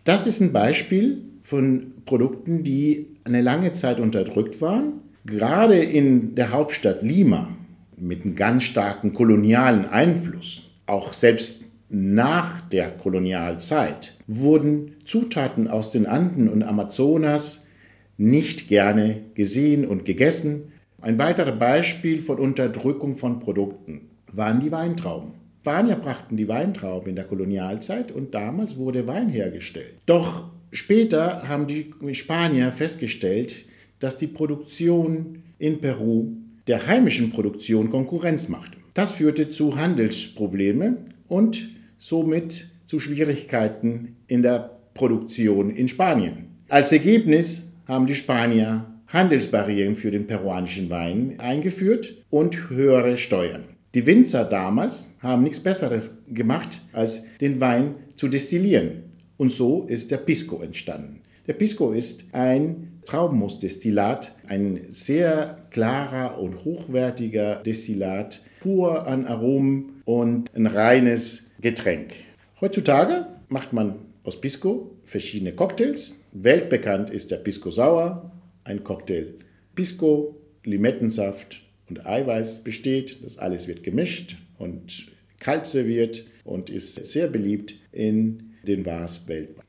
Das 0.03 0.27
ist 0.27 0.41
ein 0.41 0.53
Beispiel 0.53 1.23
von 1.43 1.95
Produkten, 2.05 2.65
die 2.65 3.07
eine 3.23 3.41
lange 3.41 3.71
Zeit 3.71 4.01
unterdrückt 4.01 4.61
waren. 4.61 4.95
Gerade 5.25 5.77
in 5.79 6.35
der 6.35 6.51
Hauptstadt 6.51 7.03
Lima 7.03 7.57
mit 7.97 8.25
einem 8.25 8.35
ganz 8.35 8.65
starken 8.65 9.13
kolonialen 9.13 9.85
Einfluss, 9.87 10.65
auch 10.87 11.13
selbst 11.13 11.72
nach 11.93 12.61
der 12.63 12.91
Kolonialzeit, 12.91 14.15
wurden 14.27 14.97
Zutaten 15.05 15.69
aus 15.69 15.91
den 15.91 16.07
Anden 16.07 16.49
und 16.49 16.63
Amazonas 16.63 17.69
nicht 18.17 18.69
gerne 18.69 19.23
gesehen 19.35 19.87
und 19.87 20.05
gegessen. 20.05 20.73
Ein 21.01 21.19
weiteres 21.19 21.59
Beispiel 21.59 22.23
von 22.23 22.39
Unterdrückung 22.39 23.17
von 23.17 23.41
Produkten 23.41 24.09
waren 24.33 24.61
die 24.61 24.73
Weintrauben. 24.73 25.33
Spanier 25.61 25.97
brachten 25.97 26.37
die 26.37 26.49
Weintrauben 26.49 27.11
in 27.11 27.17
der 27.17 27.25
Kolonialzeit 27.25 28.11
und 28.11 28.35
damals 28.35 28.77
wurde 28.77 29.07
Wein 29.07 29.29
hergestellt. 29.29 29.95
Doch 30.07 30.51
Später 30.73 31.47
haben 31.49 31.67
die 31.67 31.93
Spanier 32.15 32.73
festgestellt, 32.73 33.67
dass 34.01 34.17
die 34.17 34.27
Produktion 34.27 35.43
in 35.59 35.81
Peru 35.81 36.33
der 36.67 36.87
heimischen 36.87 37.31
Produktion 37.31 37.91
Konkurrenz 37.91 38.49
macht. 38.49 38.73
Das 38.95 39.13
führte 39.13 39.51
zu 39.51 39.77
Handelsproblemen 39.77 40.97
und 41.29 41.69
somit 42.03 42.67
zu 42.85 42.99
Schwierigkeiten 42.99 44.17
in 44.27 44.43
der 44.43 44.77
Produktion 44.93 45.71
in 45.71 45.87
Spanien. 45.87 46.49
Als 46.69 46.91
Ergebnis 46.91 47.71
haben 47.87 48.07
die 48.07 48.17
Spanier 48.17 48.87
Handelsbarrieren 49.07 49.95
für 49.95 50.11
den 50.11 50.27
peruanischen 50.27 50.91
Wein 50.91 51.39
eingeführt 51.39 52.15
und 52.29 52.71
höhere 52.71 53.19
Steuern. 53.19 53.65
Die 53.95 54.05
Winzer 54.05 54.45
damals 54.45 55.15
haben 55.21 55.45
nichts 55.45 55.61
Besseres 55.61 56.25
gemacht, 56.29 56.81
als 56.93 57.25
den 57.41 57.61
Wein 57.61 57.95
zu 58.17 58.27
destillieren. 58.27 59.05
Und 59.37 59.53
so 59.53 59.85
ist 59.85 60.11
der 60.11 60.17
Pisco 60.17 60.61
entstanden. 60.61 61.21
Der 61.47 61.53
Pisco 61.53 61.93
ist 61.93 62.35
ein 62.35 63.01
Traubenmusdestillat, 63.05 64.35
ein 64.49 64.81
sehr 64.89 65.67
klarer 65.71 66.41
und 66.41 66.65
hochwertiger 66.65 67.57
Destillat, 67.57 68.41
pur 68.61 69.07
an 69.07 69.27
Aromen 69.27 70.03
und 70.05 70.55
ein 70.55 70.67
reines 70.67 71.52
Getränk. 71.63 72.15
Heutzutage 72.61 73.27
macht 73.49 73.73
man 73.73 73.95
aus 74.25 74.41
Pisco 74.41 74.99
verschiedene 75.05 75.53
Cocktails. 75.53 76.17
Weltbekannt 76.33 77.11
ist 77.11 77.31
der 77.31 77.37
Pisco 77.37 77.71
Sauer, 77.71 78.33
ein 78.65 78.83
Cocktail 78.83 79.35
Pisco, 79.77 80.37
Limettensaft 80.65 81.63
und 81.89 82.05
Eiweiß 82.05 82.65
besteht. 82.65 83.25
Das 83.25 83.39
alles 83.39 83.69
wird 83.69 83.85
gemischt 83.85 84.37
und 84.59 85.07
kalt 85.39 85.67
serviert 85.67 86.25
und 86.45 86.69
ist 86.69 87.05
sehr 87.07 87.29
beliebt 87.29 87.75
in 87.93 88.55
den 88.67 88.85
war 88.85 89.05
es 89.05 89.29
weltweit. 89.29 89.65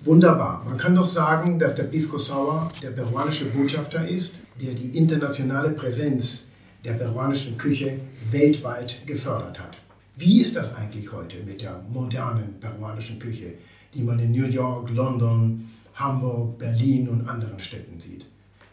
Wunderbar. 0.00 0.64
Man 0.64 0.76
kann 0.76 0.96
doch 0.96 1.06
sagen, 1.06 1.60
dass 1.60 1.76
der 1.76 1.84
Pisco 1.84 2.18
Sour 2.18 2.68
der 2.82 2.90
peruanische 2.90 3.46
Botschafter 3.46 4.06
ist, 4.06 4.34
der 4.60 4.74
die 4.74 4.98
internationale 4.98 5.70
Präsenz 5.70 6.44
der 6.84 6.94
peruanischen 6.94 7.56
Küche 7.56 8.00
weltweit 8.30 9.06
gefördert 9.06 9.60
hat. 9.60 9.78
Wie 10.18 10.40
ist 10.40 10.56
das 10.56 10.74
eigentlich 10.74 11.12
heute 11.12 11.36
mit 11.44 11.60
der 11.60 11.84
modernen 11.90 12.54
peruanischen 12.58 13.18
Küche, 13.18 13.52
die 13.92 14.00
man 14.00 14.18
in 14.18 14.32
New 14.32 14.46
York, 14.46 14.88
London, 14.88 15.68
Hamburg, 15.94 16.56
Berlin 16.56 17.06
und 17.10 17.28
anderen 17.28 17.58
Städten 17.58 18.00
sieht? 18.00 18.24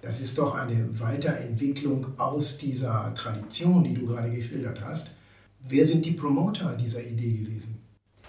Das 0.02 0.22
ist 0.22 0.38
doch 0.38 0.56
eine 0.56 0.88
Weiterentwicklung 1.02 2.08
aus 2.18 2.58
dieser 2.58 3.14
Tradition, 3.14 3.84
die 3.84 3.94
du 3.94 4.06
gerade 4.06 4.32
geschildert 4.32 4.80
hast. 4.86 5.12
Wer 5.68 5.84
sind 5.84 6.06
die 6.06 6.12
Promoter 6.12 6.78
dieser 6.82 7.02
Idee 7.02 7.44
gewesen? 7.44 7.78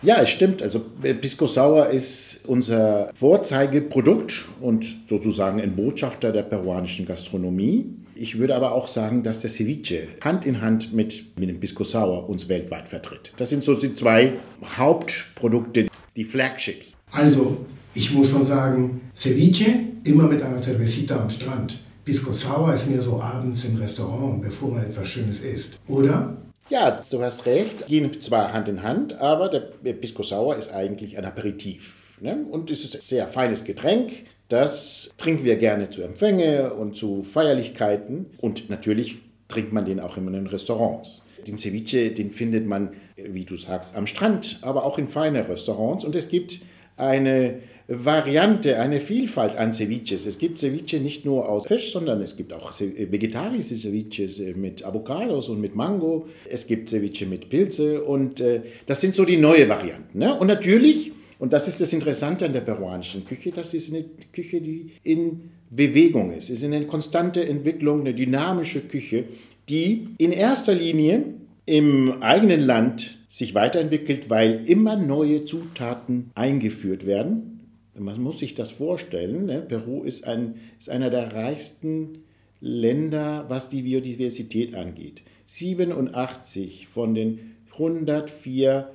Ja, 0.02 0.20
es 0.20 0.30
stimmt. 0.30 0.60
Also 0.60 0.80
Pisco 1.20 1.46
Sauer 1.46 1.86
ist 1.90 2.48
unser 2.48 3.12
Vorzeigeprodukt 3.14 4.44
und 4.60 4.84
sozusagen 4.84 5.60
ein 5.60 5.76
Botschafter 5.76 6.32
der 6.32 6.42
peruanischen 6.42 7.06
Gastronomie. 7.06 7.94
Ich 8.16 8.38
würde 8.38 8.54
aber 8.54 8.72
auch 8.72 8.88
sagen, 8.88 9.22
dass 9.22 9.40
der 9.40 9.50
Ceviche 9.50 10.06
Hand 10.22 10.46
in 10.46 10.60
Hand 10.60 10.92
mit, 10.92 11.38
mit 11.38 11.48
dem 11.48 11.58
Pisco 11.58 11.84
Sauer 11.84 12.28
uns 12.28 12.48
weltweit 12.48 12.88
vertritt. 12.88 13.32
Das 13.36 13.50
sind 13.50 13.64
so 13.64 13.74
die 13.74 13.94
zwei 13.94 14.34
Hauptprodukte, 14.76 15.88
die 16.14 16.24
Flagships. 16.24 16.96
Also, 17.10 17.64
ich 17.94 18.12
muss 18.12 18.30
schon 18.30 18.44
sagen, 18.44 19.00
Ceviche 19.16 19.66
immer 20.04 20.24
mit 20.24 20.42
einer 20.42 20.58
Cervecita 20.58 21.20
am 21.20 21.30
Strand. 21.30 21.78
Pisco 22.04 22.32
Sauer 22.32 22.74
ist 22.74 22.88
mir 22.88 23.00
so 23.00 23.20
abends 23.20 23.64
im 23.64 23.76
Restaurant, 23.76 24.42
bevor 24.42 24.70
man 24.70 24.84
etwas 24.84 25.08
Schönes 25.08 25.40
isst. 25.40 25.80
Oder? 25.88 26.36
Ja, 26.68 27.00
du 27.10 27.22
hast 27.22 27.46
recht, 27.46 27.86
gehen 27.86 28.10
zwar 28.20 28.52
Hand 28.52 28.68
in 28.68 28.82
Hand, 28.82 29.20
aber 29.20 29.48
der 29.48 29.92
Pisco 29.92 30.22
Sauer 30.22 30.56
ist 30.56 30.70
eigentlich 30.70 31.18
ein 31.18 31.24
Aperitif. 31.24 32.18
Ne? 32.20 32.44
Und 32.50 32.70
es 32.70 32.84
ist 32.84 32.94
ein 32.94 33.02
sehr 33.02 33.28
feines 33.28 33.64
Getränk. 33.64 34.12
Das 34.48 35.14
trinken 35.16 35.44
wir 35.44 35.56
gerne 35.56 35.90
zu 35.90 36.02
Empfänge 36.02 36.74
und 36.74 36.96
zu 36.96 37.22
Feierlichkeiten. 37.22 38.26
Und 38.38 38.70
natürlich 38.70 39.18
trinkt 39.48 39.72
man 39.72 39.84
den 39.84 40.00
auch 40.00 40.16
in 40.16 40.30
den 40.32 40.46
Restaurants. 40.46 41.24
Den 41.46 41.58
Ceviche, 41.58 42.10
den 42.10 42.30
findet 42.30 42.66
man, 42.66 42.90
wie 43.16 43.44
du 43.44 43.56
sagst, 43.56 43.96
am 43.96 44.06
Strand, 44.06 44.58
aber 44.62 44.84
auch 44.84 44.98
in 44.98 45.08
feinen 45.08 45.44
Restaurants. 45.46 46.04
Und 46.04 46.14
es 46.16 46.28
gibt 46.28 46.60
eine 46.96 47.60
Variante, 47.86 48.78
eine 48.78 48.98
Vielfalt 48.98 49.56
an 49.56 49.74
Ceviches. 49.74 50.24
Es 50.24 50.38
gibt 50.38 50.58
Ceviche 50.58 51.00
nicht 51.00 51.26
nur 51.26 51.48
aus 51.48 51.66
Fisch, 51.66 51.92
sondern 51.92 52.22
es 52.22 52.34
gibt 52.36 52.54
auch 52.54 52.72
vegetarische 52.80 53.74
Ceviches 53.74 54.40
äh, 54.40 54.54
mit 54.54 54.86
Avocados 54.86 55.50
und 55.50 55.60
mit 55.60 55.74
Mango. 55.74 56.26
Es 56.48 56.66
gibt 56.66 56.88
Ceviche 56.88 57.26
mit 57.26 57.50
Pilze 57.50 58.02
und 58.02 58.40
äh, 58.40 58.62
das 58.86 59.02
sind 59.02 59.14
so 59.14 59.26
die 59.26 59.36
neuen 59.36 59.68
Varianten. 59.68 60.18
Ne? 60.18 60.34
Und 60.34 60.46
natürlich, 60.46 61.12
und 61.38 61.52
das 61.52 61.68
ist 61.68 61.80
das 61.80 61.92
Interessante 61.92 62.46
an 62.46 62.52
der 62.52 62.60
peruanischen 62.60 63.24
Küche, 63.24 63.50
das 63.50 63.74
ist 63.74 63.92
eine 63.92 64.04
Küche, 64.32 64.60
die 64.60 64.92
in 65.02 65.50
Bewegung 65.70 66.32
ist. 66.32 66.50
Es 66.50 66.62
ist 66.62 66.64
eine 66.64 66.86
konstante 66.86 67.46
Entwicklung, 67.46 68.00
eine 68.00 68.14
dynamische 68.14 68.80
Küche, 68.80 69.24
die 69.68 70.04
in 70.18 70.32
erster 70.32 70.74
Linie 70.74 71.24
im 71.66 72.22
eigenen 72.22 72.60
Land 72.60 73.18
sich 73.28 73.54
weiterentwickelt, 73.54 74.30
weil 74.30 74.68
immer 74.68 74.96
neue 74.96 75.44
Zutaten 75.44 76.30
eingeführt 76.34 77.06
werden 77.06 77.54
man 77.98 78.20
muss 78.20 78.40
sich 78.40 78.54
das 78.54 78.70
vorstellen. 78.70 79.46
Ne? 79.46 79.62
Peru 79.62 80.02
ist, 80.02 80.26
ein, 80.26 80.56
ist 80.78 80.90
einer 80.90 81.10
der 81.10 81.32
reichsten 81.32 82.24
Länder, 82.60 83.44
was 83.48 83.68
die 83.68 83.82
Biodiversität 83.82 84.74
angeht. 84.74 85.22
87 85.46 86.88
von 86.88 87.14
den 87.14 87.56
104 87.72 88.90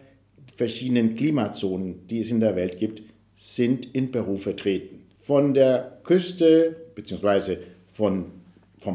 verschiedenen 0.59 1.15
Klimazonen, 1.15 2.05
die 2.09 2.19
es 2.19 2.31
in 2.31 2.41
der 2.41 2.53
Welt 2.57 2.79
gibt, 2.79 3.01
sind 3.33 3.95
in 3.95 4.11
Peru 4.11 4.35
vertreten. 4.35 5.05
Von 5.21 5.53
der 5.53 5.99
Küste 6.03 6.75
bzw. 6.95 7.55
Vom 7.93 8.25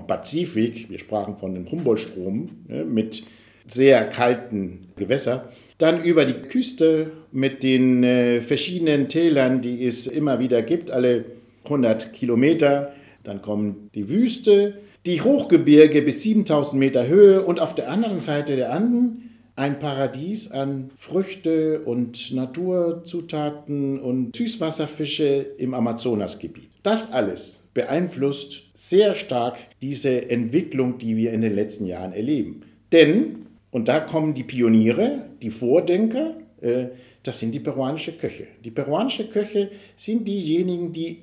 Pazifik, 0.07 0.91
wir 0.91 0.99
sprachen 0.99 1.39
von 1.39 1.55
dem 1.55 1.71
Humboldt-Strom 1.71 2.51
ne, 2.69 2.85
mit 2.85 3.25
sehr 3.67 4.05
kalten 4.05 4.89
Gewässern, 4.97 5.41
dann 5.79 6.05
über 6.05 6.27
die 6.27 6.47
Küste 6.49 7.13
mit 7.33 7.63
den 7.63 8.05
äh, 8.05 8.43
verschiedenen 8.43 9.09
Tälern, 9.09 9.63
die 9.63 9.87
es 9.87 10.07
immer 10.07 10.39
wieder 10.41 10.61
gibt, 10.61 10.91
alle 10.91 11.25
100 11.65 12.13
Kilometer. 12.13 12.93
Dann 13.23 13.41
kommen 13.41 13.89
die 13.95 14.11
Wüste, 14.11 14.75
die 15.07 15.23
Hochgebirge 15.23 16.03
bis 16.03 16.23
7000 16.23 16.79
Meter 16.79 17.07
Höhe 17.09 17.43
und 17.43 17.59
auf 17.59 17.75
der 17.75 17.91
anderen 17.91 18.21
Seite 18.21 18.55
der 18.55 18.71
Anden 18.75 19.24
ein 19.57 19.79
Paradies 19.79 20.51
an 20.51 20.91
Früchte 20.97 21.83
und 21.83 22.33
Naturzutaten 22.35 24.01
und 24.01 24.35
Süßwasserfische 24.35 25.47
im 25.59 25.75
Amazonasgebiet. 25.75 26.71
Das 26.83 27.13
alles 27.13 27.71
beeinflusst 27.73 28.63
sehr 28.75 29.15
stark 29.15 29.57
diese 29.81 30.29
Entwicklung, 30.29 30.99
die 30.99 31.17
wir 31.17 31.33
in 31.33 31.41
den 31.41 31.55
letzten 31.55 31.87
Jahren 31.87 32.13
erleben. 32.13 32.63
Denn, 32.93 33.47
und 33.71 33.89
da 33.89 34.01
kommen 34.01 34.35
die 34.35 34.45
Pioniere, 34.45 35.25
die 35.41 35.51
Vordenker, 35.51 36.35
äh, 36.61 36.87
das 37.23 37.41
sind 37.41 37.53
die 37.53 37.61
peruanische 37.61 38.13
Köche. 38.13 38.47
Die 38.65 38.71
peruanische 38.71 39.29
Köche 39.29 39.71
sind 39.97 40.29
diejenigen, 40.29 40.93
die 40.93 41.23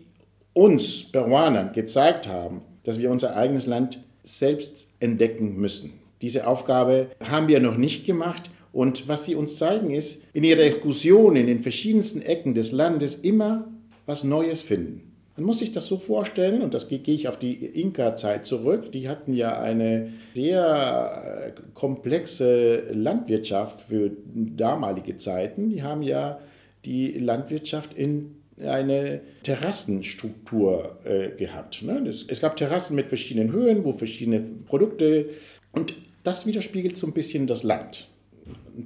uns 0.54 1.04
Peruanern 1.12 1.74
gezeigt 1.74 2.28
haben, 2.28 2.62
dass 2.84 3.00
wir 3.00 3.12
unser 3.12 3.36
eigenes 3.36 3.68
Land 3.68 4.04
selbst 4.24 4.88
entdecken 5.00 5.58
müssen. 5.58 6.01
Diese 6.22 6.48
Aufgabe 6.48 7.08
haben 7.24 7.48
wir 7.48 7.60
noch 7.60 7.78
nicht 7.78 8.06
gemacht. 8.06 8.50
Und 8.74 9.08
was 9.10 9.26
sie 9.26 9.36
uns 9.36 9.58
zeigen 9.58 9.92
ist, 9.92 10.24
in 10.34 10.44
ihrer 10.44 10.62
Exkursion 10.62 11.36
in 11.36 11.48
den 11.48 11.60
verschiedensten 11.60 12.22
Ecken 12.22 12.54
des 12.54 12.72
Landes 12.72 13.16
immer 13.16 13.68
was 14.06 14.24
Neues 14.24 14.62
finden. 14.62 15.12
Man 15.36 15.46
muss 15.46 15.60
sich 15.60 15.72
das 15.72 15.88
so 15.88 15.98
vorstellen, 15.98 16.62
und 16.62 16.74
das 16.74 16.88
gehe 16.88 17.02
ich 17.06 17.28
auf 17.28 17.40
die 17.40 17.66
Inka-Zeit 17.66 18.46
zurück, 18.46 18.92
die 18.92 19.10
hatten 19.10 19.34
ja 19.34 19.60
eine 19.60 20.14
sehr 20.36 21.54
äh, 21.58 21.62
komplexe 21.74 22.92
Landwirtschaft 22.94 23.82
für 23.82 24.12
damalige 24.34 25.16
Zeiten. 25.16 25.70
Die 25.70 25.84
haben 25.84 26.02
ja 26.02 26.40
die 26.86 27.12
Landwirtschaft 27.18 27.94
in 27.94 28.36
eine 28.64 29.22
Terrassenstruktur 29.44 30.98
äh, 31.06 31.30
gehabt. 31.30 31.82
Ne? 31.84 32.06
Es, 32.08 32.24
es, 32.28 32.42
gab 32.42 32.56
Terrassen 32.56 32.96
mit 32.96 33.08
verschiedenen 33.08 33.52
Höhen, 33.52 33.84
wo 33.84 33.94
verschiedene 33.94 34.42
Produkte 34.68 35.30
und 35.72 35.96
das 36.24 36.46
widerspiegelt 36.46 36.98
so 36.98 37.08
ein 37.08 37.14
bisschen 37.14 37.48
das 37.48 37.64
Land. 37.64 38.08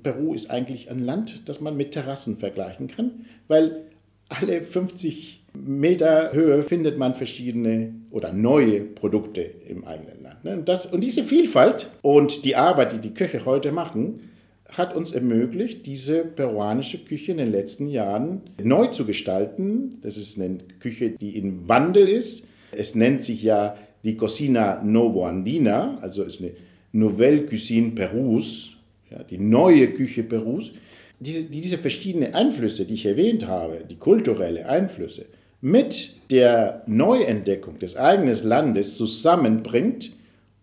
Peru 0.03 0.33
ist 0.33 0.49
eigentlich 0.49 0.89
ein 0.89 0.99
Land, 0.99 1.47
das 1.47 1.61
man 1.61 1.77
mit 1.77 1.91
Terrassen 1.91 2.37
vergleichen 2.37 2.87
kann, 2.87 3.25
weil 3.47 3.85
alle 4.29 4.61
50 4.61 5.43
Meter 5.53 6.33
Höhe 6.33 6.63
findet 6.63 6.97
man 6.97 7.13
verschiedene 7.13 7.93
oder 8.11 8.33
neue 8.33 8.81
Produkte 8.81 9.41
im 9.41 9.85
eigenen 9.85 10.21
Land. 10.23 10.43
Ne? 10.43 10.57
Und, 10.57 10.69
das, 10.69 10.87
und 10.87 11.01
diese 11.01 11.23
Vielfalt 11.23 11.89
und 12.01 12.43
die 12.43 12.55
Arbeit, 12.55 12.91
die 12.91 12.99
die 12.99 13.13
Köche 13.13 13.45
heute 13.45 13.71
machen, 13.71 14.29
hat 14.69 14.95
uns 14.95 15.13
ermöglicht, 15.13 15.85
diese 15.85 16.25
peruanische 16.25 16.97
Küche 16.97 17.31
in 17.31 17.37
den 17.37 17.51
letzten 17.51 17.87
Jahren 17.87 18.41
neu 18.61 18.87
zu 18.87 19.05
gestalten. 19.05 19.99
Das 20.01 20.17
ist 20.17 20.39
eine 20.39 20.57
Küche, 20.79 21.11
die 21.11 21.37
in 21.37 21.69
Wandel 21.69 22.07
ist. 22.09 22.47
Es 22.71 22.95
nennt 22.95 23.21
sich 23.21 23.43
ja 23.43 23.77
die 24.03 24.17
Cocina 24.17 24.83
Novo 24.83 25.25
Andina, 25.25 25.97
also 26.01 26.23
ist 26.23 26.41
eine 26.41 26.51
Nouvelle 26.95 27.45
Cuisine 27.45 27.91
Perus, 27.91 28.71
ja, 29.11 29.23
die 29.23 29.37
neue 29.37 29.87
Küche 29.89 30.23
Perus. 30.23 30.71
Diese, 31.19 31.43
die 31.43 31.61
diese 31.61 31.77
verschiedenen 31.77 32.33
Einflüsse, 32.33 32.85
die 32.85 32.95
ich 32.95 33.05
erwähnt 33.05 33.47
habe, 33.47 33.81
die 33.89 33.95
kulturellen 33.95 34.65
Einflüsse, 34.65 35.25
mit 35.61 36.31
der 36.31 36.83
Neuentdeckung 36.87 37.79
des 37.79 37.95
eigenen 37.95 38.37
Landes 38.43 38.97
zusammenbringt 38.97 40.11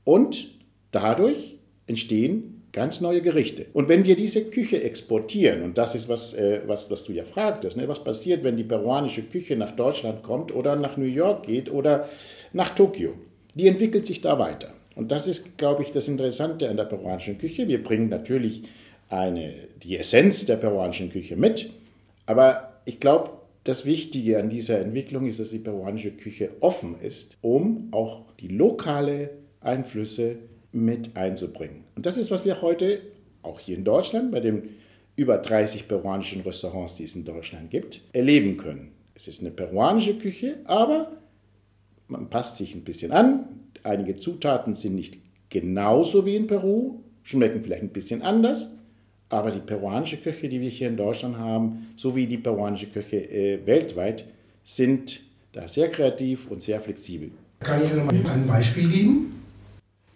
und 0.05 0.49
dadurch 0.91 1.57
entstehen 1.87 2.53
Ganz 2.73 3.03
neue 3.03 3.21
Gerichte. 3.21 3.67
Und 3.75 3.91
wenn 3.91 4.07
wir 4.07 4.17
diese 4.17 4.47
Küche 4.47 4.83
exportieren, 4.83 5.63
und 5.63 5.77
das 5.77 5.95
ist, 5.95 6.09
was, 6.09 6.33
äh, 6.33 6.63
was, 6.67 6.91
was 6.91 7.05
du 7.05 7.13
ja 7.13 7.23
fragtest, 7.23 7.77
ne, 7.77 7.87
was 7.87 8.03
passiert, 8.03 8.45
wenn 8.45 8.57
die 8.57 8.65
peruanische 8.65 9.23
Küche 9.23 9.57
nach 9.57 9.73
Deutschland 9.73 10.23
kommt 10.23 10.55
oder 10.55 10.75
nach 10.75 10.97
New 10.97 11.05
York 11.05 11.45
geht 11.45 11.71
oder 11.71 12.09
nach 12.55 12.71
Tokio, 12.71 13.13
die 13.55 13.69
entwickelt 13.69 14.07
sich 14.07 14.23
da 14.23 14.39
weiter. 14.39 14.73
Und 14.95 15.11
das 15.11 15.27
ist, 15.27 15.59
glaube 15.59 15.83
ich, 15.83 15.91
das 15.91 16.09
Interessante 16.09 16.69
an 16.69 16.77
der 16.77 16.85
peruanischen 16.85 17.39
Küche. 17.39 17.69
Wir 17.69 17.83
bringen 17.83 18.09
natürlich 18.09 18.65
eine, 19.09 19.53
die 19.83 19.97
Essenz 19.97 20.47
der 20.47 20.57
peruanischen 20.57 21.11
Küche 21.11 21.37
mit, 21.37 21.71
aber 22.27 22.81
ich 22.85 23.01
glaube, 23.01 23.31
das 23.65 23.87
Wichtige 23.87 24.39
an 24.39 24.51
dieser 24.51 24.81
Entwicklung 24.81 25.27
ist, 25.27 25.39
dass 25.39 25.51
die 25.51 25.59
peruanische 25.59 26.11
Küche 26.11 26.51
offen 26.61 26.97
ist, 27.01 27.37
um 27.43 27.89
auch 27.93 28.23
die 28.41 28.49
lokale 28.49 29.31
Einflüsse 29.61 30.37
mit 30.73 31.17
einzubringen. 31.17 31.85
Und 31.95 32.07
das 32.07 32.17
ist, 32.17 32.31
was 32.31 32.45
wir 32.45 32.61
heute 32.63 33.01
auch 33.43 33.61
hier 33.61 33.77
in 33.77 33.85
Deutschland 33.85 34.33
bei 34.33 34.41
den 34.41 34.71
über 35.15 35.39
30 35.39 35.89
peruanischen 35.89 36.43
Restaurants, 36.43 36.97
die 36.97 37.05
es 37.05 37.15
in 37.15 37.25
Deutschland 37.25 37.71
gibt, 37.71 38.01
erleben 38.13 38.57
können. 38.57 38.93
Es 39.15 39.29
ist 39.29 39.41
eine 39.41 39.51
peruanische 39.51 40.15
Küche, 40.15 40.57
aber 40.65 41.13
man 42.09 42.31
passt 42.31 42.57
sich 42.57 42.75
ein 42.75 42.83
bisschen 42.83 43.13
an. 43.13 43.45
Einige 43.85 44.17
Zutaten 44.17 44.75
sind 44.75 44.95
nicht 44.95 45.19
genauso 45.51 46.25
wie 46.25 46.37
in 46.37 46.47
Peru, 46.47 47.01
schmecken 47.23 47.63
vielleicht 47.63 47.83
ein 47.83 47.89
bisschen 47.89 48.23
anders, 48.23 48.73
aber 49.29 49.51
die 49.51 49.61
peruanische 49.61 50.19
Küche, 50.19 50.49
die 50.49 50.61
wir 50.61 50.69
hier 50.69 50.89
in 50.89 50.97
Deutschland 50.97 51.39
haben, 51.39 51.93
sowie 51.97 52.27
die 52.27 52.39
peruanische 52.39 52.87
Küche 52.87 53.17
äh, 53.17 53.67
weltweit, 53.67 54.27
sind 54.63 55.21
da 55.53 55.67
sehr 55.69 55.89
kreativ 55.89 56.51
und 56.51 56.63
sehr 56.63 56.81
flexibel. 56.81 57.31
Kann 57.61 57.83
ich 57.85 57.93
noch 57.95 58.05
mal 58.05 58.15
ein 58.15 58.47
Beispiel 58.47 58.89
geben? 58.89 59.43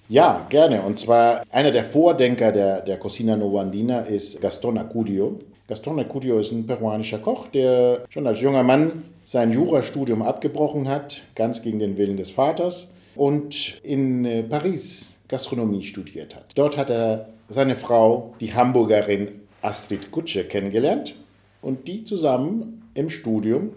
Ja, 0.09 0.47
gerne. 0.49 0.83
Und 0.83 1.01
zwar 1.01 1.43
einer 1.51 1.73
der 1.73 1.85
Vordenker 1.85 2.53
der, 2.53 2.81
der 2.83 2.97
Cocina 2.99 3.37
Novandina 3.37 4.01
ist 4.01 4.41
Gaston 4.41 4.79
Acudio. 4.79 5.39
Gaston 5.67 5.99
Acudio 5.99 6.39
ist 6.39 6.53
ein 6.53 6.67
peruanischer 6.67 7.19
Koch, 7.19 7.49
der 7.49 8.03
schon 8.09 8.27
als 8.27 8.41
junger 8.41 8.63
Mann 8.63 9.03
sein 9.25 9.53
Jurastudium 9.53 10.23
abgebrochen 10.23 10.89
hat, 10.89 11.23
ganz 11.35 11.63
gegen 11.63 11.81
den 11.81 11.99
Willen 11.99 12.17
des 12.17 12.31
Vaters, 12.31 12.93
und 13.17 13.81
in 13.83 14.25
äh, 14.25 14.43
Paris 14.43 15.19
Gastronomie 15.29 15.83
studiert 15.83 16.37
hat. 16.37 16.53
Dort 16.55 16.77
hat 16.77 16.91
er 16.91 17.31
seine 17.49 17.75
Frau, 17.75 18.35
die 18.41 18.55
Hamburgerin 18.55 19.29
Astrid 19.63 20.11
Kutsche, 20.11 20.45
kennengelernt 20.45 21.17
und 21.63 21.89
die 21.89 22.05
zusammen 22.05 22.91
im 22.95 23.11
Studium 23.11 23.71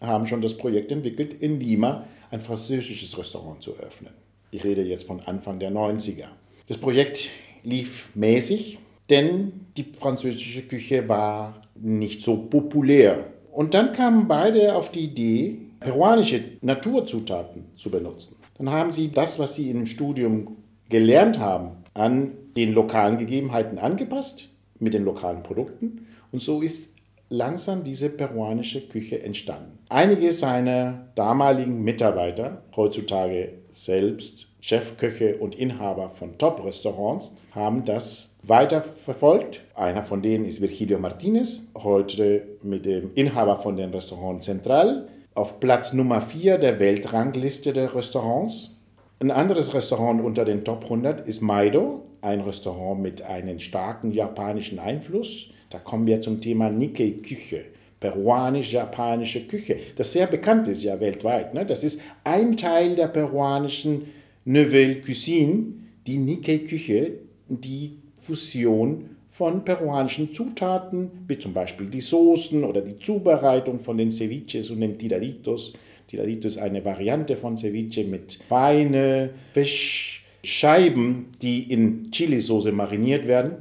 haben 0.00 0.26
schon 0.26 0.42
das 0.42 0.56
Projekt 0.56 0.92
entwickelt, 0.92 1.34
in 1.34 1.60
Lima 1.60 2.06
ein 2.30 2.40
französisches 2.40 3.16
Restaurant 3.18 3.62
zu 3.62 3.74
eröffnen. 3.74 4.12
Ich 4.50 4.64
rede 4.64 4.82
jetzt 4.82 5.06
von 5.06 5.20
Anfang 5.20 5.58
der 5.58 5.70
90er. 5.70 6.26
Das 6.66 6.78
Projekt 6.78 7.30
lief 7.62 8.10
mäßig, 8.14 8.78
denn 9.10 9.66
die 9.76 9.84
französische 9.84 10.62
Küche 10.62 11.08
war 11.08 11.62
nicht 11.74 12.22
so 12.22 12.48
populär. 12.48 13.24
Und 13.52 13.74
dann 13.74 13.92
kamen 13.92 14.28
beide 14.28 14.74
auf 14.74 14.90
die 14.92 15.04
Idee, 15.04 15.58
peruanische 15.80 16.42
Naturzutaten 16.60 17.66
zu 17.76 17.90
benutzen. 17.90 18.36
Dann 18.58 18.70
haben 18.70 18.90
sie 18.90 19.10
das, 19.10 19.38
was 19.38 19.54
sie 19.54 19.70
im 19.70 19.86
Studium 19.86 20.56
gelernt 20.88 21.38
haben, 21.38 21.84
an 21.94 22.32
den 22.56 22.72
lokalen 22.72 23.18
Gegebenheiten 23.18 23.78
angepasst, 23.78 24.50
mit 24.78 24.94
den 24.94 25.04
lokalen 25.04 25.42
Produkten. 25.42 26.06
Und 26.32 26.40
so 26.40 26.60
ist 26.60 26.94
langsam 27.30 27.84
diese 27.84 28.08
peruanische 28.08 28.88
Küche 28.88 29.22
entstanden. 29.22 29.78
Einige 29.88 30.32
seiner 30.32 31.08
damaligen 31.14 31.82
Mitarbeiter, 31.82 32.62
heutzutage 32.74 33.52
selbst 33.72 34.48
Chefköche 34.60 35.36
und 35.36 35.54
Inhaber 35.54 36.10
von 36.10 36.36
Top-Restaurants, 36.36 37.36
haben 37.52 37.84
das 37.84 38.38
weiter 38.42 38.82
verfolgt. 38.82 39.62
Einer 39.74 40.02
von 40.02 40.22
denen 40.22 40.44
ist 40.44 40.60
Virgilio 40.60 40.98
Martinez, 40.98 41.68
heute 41.76 42.42
mit 42.62 42.86
dem 42.86 43.12
Inhaber 43.14 43.56
von 43.56 43.76
dem 43.76 43.90
Restaurant 43.90 44.42
Central 44.42 45.08
auf 45.38 45.60
Platz 45.60 45.92
Nummer 45.92 46.20
4 46.20 46.58
der 46.58 46.80
Weltrangliste 46.80 47.72
der 47.72 47.94
Restaurants. 47.94 48.72
Ein 49.20 49.30
anderes 49.30 49.72
Restaurant 49.72 50.20
unter 50.20 50.44
den 50.44 50.64
Top 50.64 50.82
100 50.82 51.20
ist 51.28 51.42
Maido, 51.42 52.02
ein 52.22 52.40
Restaurant 52.40 53.00
mit 53.00 53.22
einem 53.22 53.60
starken 53.60 54.10
japanischen 54.10 54.80
Einfluss. 54.80 55.50
Da 55.70 55.78
kommen 55.78 56.06
wir 56.08 56.20
zum 56.20 56.40
Thema 56.40 56.70
Nikkei-Küche 56.70 57.66
peruanisch-japanische 58.00 59.48
Küche, 59.48 59.76
das 59.96 60.12
sehr 60.12 60.28
bekannt 60.28 60.68
ist 60.68 60.84
ja 60.84 61.00
weltweit. 61.00 61.52
Ne? 61.54 61.66
Das 61.66 61.82
ist 61.82 62.00
ein 62.22 62.56
Teil 62.56 62.94
der 62.94 63.08
peruanischen 63.08 64.02
Nouvelle 64.44 65.02
Cuisine, 65.02 65.74
die 66.06 66.18
Nikkei-Küche, 66.18 67.14
die 67.48 67.98
Fusion 68.16 69.16
von 69.38 69.64
peruanischen 69.64 70.34
Zutaten, 70.34 71.12
wie 71.28 71.38
zum 71.38 71.52
Beispiel 71.52 71.86
die 71.86 72.00
Soßen 72.00 72.64
oder 72.64 72.80
die 72.80 72.98
Zubereitung 72.98 73.78
von 73.78 73.96
den 73.96 74.10
Ceviches 74.10 74.68
und 74.70 74.80
den 74.80 74.98
Tiraditos. 74.98 75.74
Tiradito 76.08 76.48
ist 76.48 76.58
eine 76.58 76.84
Variante 76.84 77.36
von 77.36 77.56
Ceviche 77.56 78.02
mit 78.02 78.40
Weine, 78.48 79.30
Fisch, 79.52 80.24
Scheiben, 80.42 81.26
die 81.40 81.72
in 81.72 82.10
Chilisauce 82.10 82.72
mariniert 82.72 83.28
werden, 83.28 83.58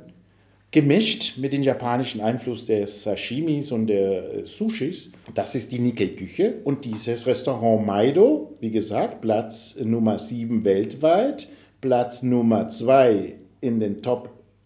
gemischt 0.72 1.38
mit 1.38 1.54
dem 1.54 1.62
japanischen 1.62 2.22
Einfluss 2.22 2.66
des 2.66 3.04
Sashimis 3.04 3.72
und 3.72 3.86
der 3.86 4.48
Sushis. 4.48 5.12
Das 5.36 5.54
ist 5.54 5.72
die 5.72 5.78
Nikkei-Küche. 5.78 6.56
Und 6.64 6.86
dieses 6.86 7.28
Restaurant 7.28 7.86
Maido, 7.86 8.56
wie 8.62 8.72
gesagt, 8.72 9.22
Platz 9.22 9.78
Nummer 9.84 10.18
7 10.18 10.66
weltweit, 10.66 11.48
Platz 11.82 12.24
Nummer 12.24 12.68
2 12.68 13.36
in 13.62 13.80
den 13.80 14.02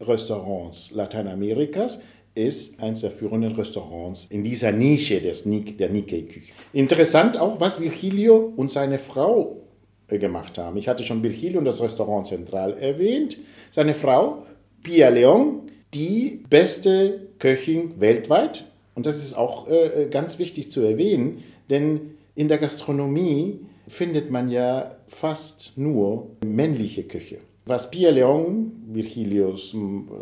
Top-Restaurants 0.01 0.91
Lateinamerikas, 0.91 2.01
ist 2.33 2.81
eines 2.81 3.01
der 3.01 3.11
führenden 3.11 3.51
Restaurants 3.53 4.27
in 4.29 4.43
dieser 4.43 4.71
Nische 4.71 5.19
des, 5.19 5.43
der 5.43 5.89
Nikkei-Küche. 5.89 6.53
Interessant 6.73 7.37
auch, 7.37 7.59
was 7.59 7.81
Virgilio 7.81 8.53
und 8.55 8.71
seine 8.71 8.97
Frau 8.97 9.57
äh, 10.07 10.17
gemacht 10.17 10.57
haben. 10.57 10.77
Ich 10.77 10.87
hatte 10.87 11.03
schon 11.03 11.23
Virgilio 11.23 11.59
und 11.59 11.65
das 11.65 11.81
Restaurant 11.81 12.25
Zentral 12.25 12.77
erwähnt. 12.77 13.37
Seine 13.69 13.93
Frau, 13.93 14.45
Pia 14.81 15.09
Leon, 15.09 15.63
die 15.93 16.43
beste 16.49 17.27
Köchin 17.37 17.99
weltweit. 17.99 18.65
Und 18.95 19.05
das 19.05 19.17
ist 19.17 19.33
auch 19.33 19.67
äh, 19.67 20.03
äh, 20.03 20.09
ganz 20.09 20.39
wichtig 20.39 20.71
zu 20.71 20.81
erwähnen, 20.81 21.43
denn 21.69 22.11
in 22.35 22.47
der 22.47 22.59
Gastronomie 22.59 23.59
findet 23.87 24.31
man 24.31 24.47
ja 24.47 24.95
fast 25.07 25.77
nur 25.77 26.29
männliche 26.45 27.03
Köche. 27.03 27.39
Was 27.71 27.89
Pia 27.89 28.09
Leon, 28.09 28.73
Virgilios 28.87 29.73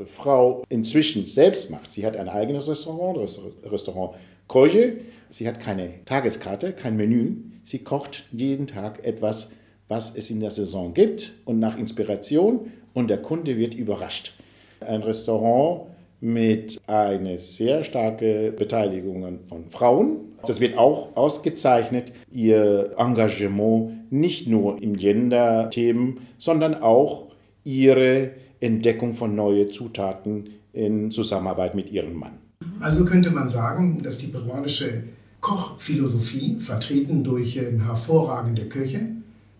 Frau, 0.05 0.63
inzwischen 0.69 1.25
selbst 1.25 1.71
macht, 1.71 1.91
sie 1.91 2.05
hat 2.05 2.15
ein 2.15 2.29
eigenes 2.29 2.69
Restaurant, 2.69 3.17
das 3.17 3.41
Restaurant 3.65 4.13
Koje. 4.45 4.97
Sie 5.29 5.47
hat 5.47 5.59
keine 5.59 6.05
Tageskarte, 6.05 6.73
kein 6.73 6.95
Menü. 6.95 7.37
Sie 7.63 7.79
kocht 7.79 8.27
jeden 8.31 8.67
Tag 8.67 9.03
etwas, 9.03 9.53
was 9.87 10.15
es 10.15 10.29
in 10.29 10.41
der 10.41 10.51
Saison 10.51 10.93
gibt 10.93 11.31
und 11.45 11.57
nach 11.57 11.75
Inspiration 11.79 12.71
und 12.93 13.09
der 13.09 13.23
Kunde 13.23 13.57
wird 13.57 13.73
überrascht. 13.73 14.33
Ein 14.81 15.01
Restaurant 15.01 15.87
mit 16.21 16.79
einer 16.85 17.39
sehr 17.39 17.83
starken 17.83 18.55
Beteiligung 18.57 19.39
von 19.47 19.65
Frauen. 19.71 20.35
Das 20.45 20.61
wird 20.61 20.77
auch 20.77 21.17
ausgezeichnet, 21.17 22.13
ihr 22.31 22.91
Engagement 22.99 24.11
nicht 24.11 24.47
nur 24.47 24.79
im 24.83 24.95
Gender-Themen, 24.95 26.27
sondern 26.37 26.75
auch 26.75 27.28
ihre 27.69 28.31
Entdeckung 28.59 29.13
von 29.13 29.35
neuen 29.35 29.71
Zutaten 29.71 30.49
in 30.73 31.11
Zusammenarbeit 31.11 31.75
mit 31.75 31.91
ihrem 31.91 32.15
Mann. 32.15 32.33
Also 32.79 33.05
könnte 33.05 33.29
man 33.31 33.47
sagen, 33.47 34.01
dass 34.01 34.17
die 34.17 34.27
peruanische 34.27 35.03
Kochphilosophie, 35.39 36.57
vertreten 36.59 37.23
durch 37.23 37.55
ähm, 37.55 37.85
hervorragende 37.85 38.65
Köche, 38.65 38.99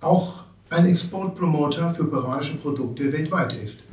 auch 0.02 0.42
ein 0.70 0.86
Exportpromoter 0.86 1.94
für 1.94 2.06
peruanische 2.06 2.58
Produkte 2.58 3.12
weltweit 3.14 3.54
ist. 3.54 3.84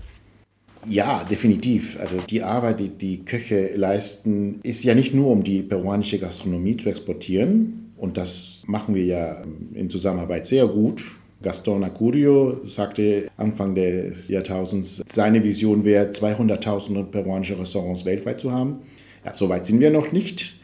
Ja, 0.88 1.24
definitiv. 1.24 1.98
Also 2.00 2.16
die 2.28 2.42
Arbeit, 2.42 2.80
die 2.80 2.88
die 2.88 3.24
Köche 3.24 3.74
leisten, 3.76 4.60
ist 4.62 4.82
ja 4.82 4.94
nicht 4.94 5.14
nur, 5.14 5.28
um 5.28 5.42
die 5.42 5.62
peruanische 5.62 6.18
Gastronomie 6.18 6.76
zu 6.76 6.88
exportieren. 6.88 7.92
Und 7.96 8.16
das 8.16 8.64
machen 8.66 8.94
wir 8.94 9.04
ja 9.04 9.44
in 9.74 9.90
Zusammenarbeit 9.90 10.46
sehr 10.46 10.66
gut. 10.66 11.04
Gaston 11.46 11.84
Acurio 11.84 12.56
sagte 12.64 13.28
Anfang 13.36 13.76
des 13.76 14.26
Jahrtausends, 14.26 15.00
seine 15.08 15.44
Vision 15.44 15.84
wäre, 15.84 16.10
200.000 16.10 17.04
peruanische 17.04 17.56
Restaurants 17.56 18.04
weltweit 18.04 18.40
zu 18.40 18.50
haben. 18.50 18.80
Ja, 19.24 19.32
so 19.32 19.48
weit 19.48 19.64
sind 19.64 19.78
wir 19.78 19.90
noch 19.90 20.10
nicht. 20.10 20.54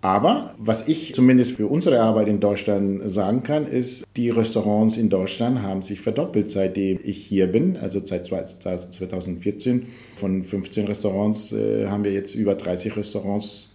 Aber 0.00 0.54
was 0.56 0.88
ich 0.88 1.14
zumindest 1.14 1.58
für 1.58 1.66
unsere 1.66 2.00
Arbeit 2.00 2.28
in 2.28 2.40
Deutschland 2.40 3.02
sagen 3.12 3.42
kann, 3.42 3.66
ist, 3.66 4.06
die 4.16 4.30
Restaurants 4.30 4.96
in 4.96 5.10
Deutschland 5.10 5.60
haben 5.60 5.82
sich 5.82 6.00
verdoppelt, 6.00 6.50
seitdem 6.50 6.98
ich 7.04 7.18
hier 7.18 7.46
bin, 7.46 7.76
also 7.76 8.00
seit 8.02 8.26
2014. 8.26 9.82
Von 10.16 10.44
15 10.44 10.86
Restaurants 10.86 11.52
äh, 11.52 11.88
haben 11.88 12.04
wir 12.04 12.12
jetzt 12.12 12.34
über 12.34 12.54
30 12.54 12.96
Restaurants, 12.96 13.68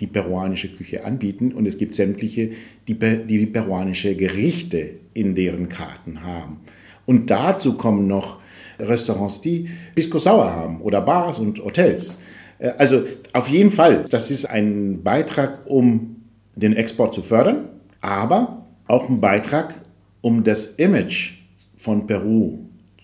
die 0.00 0.06
peruanische 0.06 0.68
Küche 0.68 1.04
anbieten. 1.04 1.52
Und 1.52 1.66
es 1.66 1.78
gibt 1.78 1.94
sämtliche, 1.94 2.50
die, 2.88 2.98
die 2.98 3.46
peruanische 3.46 4.14
Gerichte 4.16 4.92
in 5.14 5.34
deren 5.34 5.68
Karten 5.68 6.22
haben. 6.22 6.60
Und 7.06 7.30
dazu 7.30 7.74
kommen 7.74 8.06
noch 8.06 8.38
Restaurants, 8.78 9.40
die 9.40 9.68
Pisco 9.94 10.18
Sauer 10.18 10.50
haben 10.50 10.80
oder 10.80 11.00
Bars 11.00 11.38
und 11.38 11.62
Hotels. 11.62 12.18
Äh, 12.58 12.70
also 12.78 13.02
auf 13.32 13.48
jeden 13.48 13.70
Fall, 13.70 14.04
das 14.10 14.30
ist 14.30 14.46
ein 14.46 15.02
Beitrag, 15.02 15.60
um 15.66 16.16
den 16.56 16.74
Export 16.74 17.14
zu 17.14 17.22
fördern, 17.22 17.68
aber 18.00 18.66
auch 18.86 19.08
ein 19.08 19.20
Beitrag, 19.20 19.80
um 20.20 20.44
das 20.44 20.66
Image 20.76 21.32
von 21.76 22.06
Peru 22.06 22.58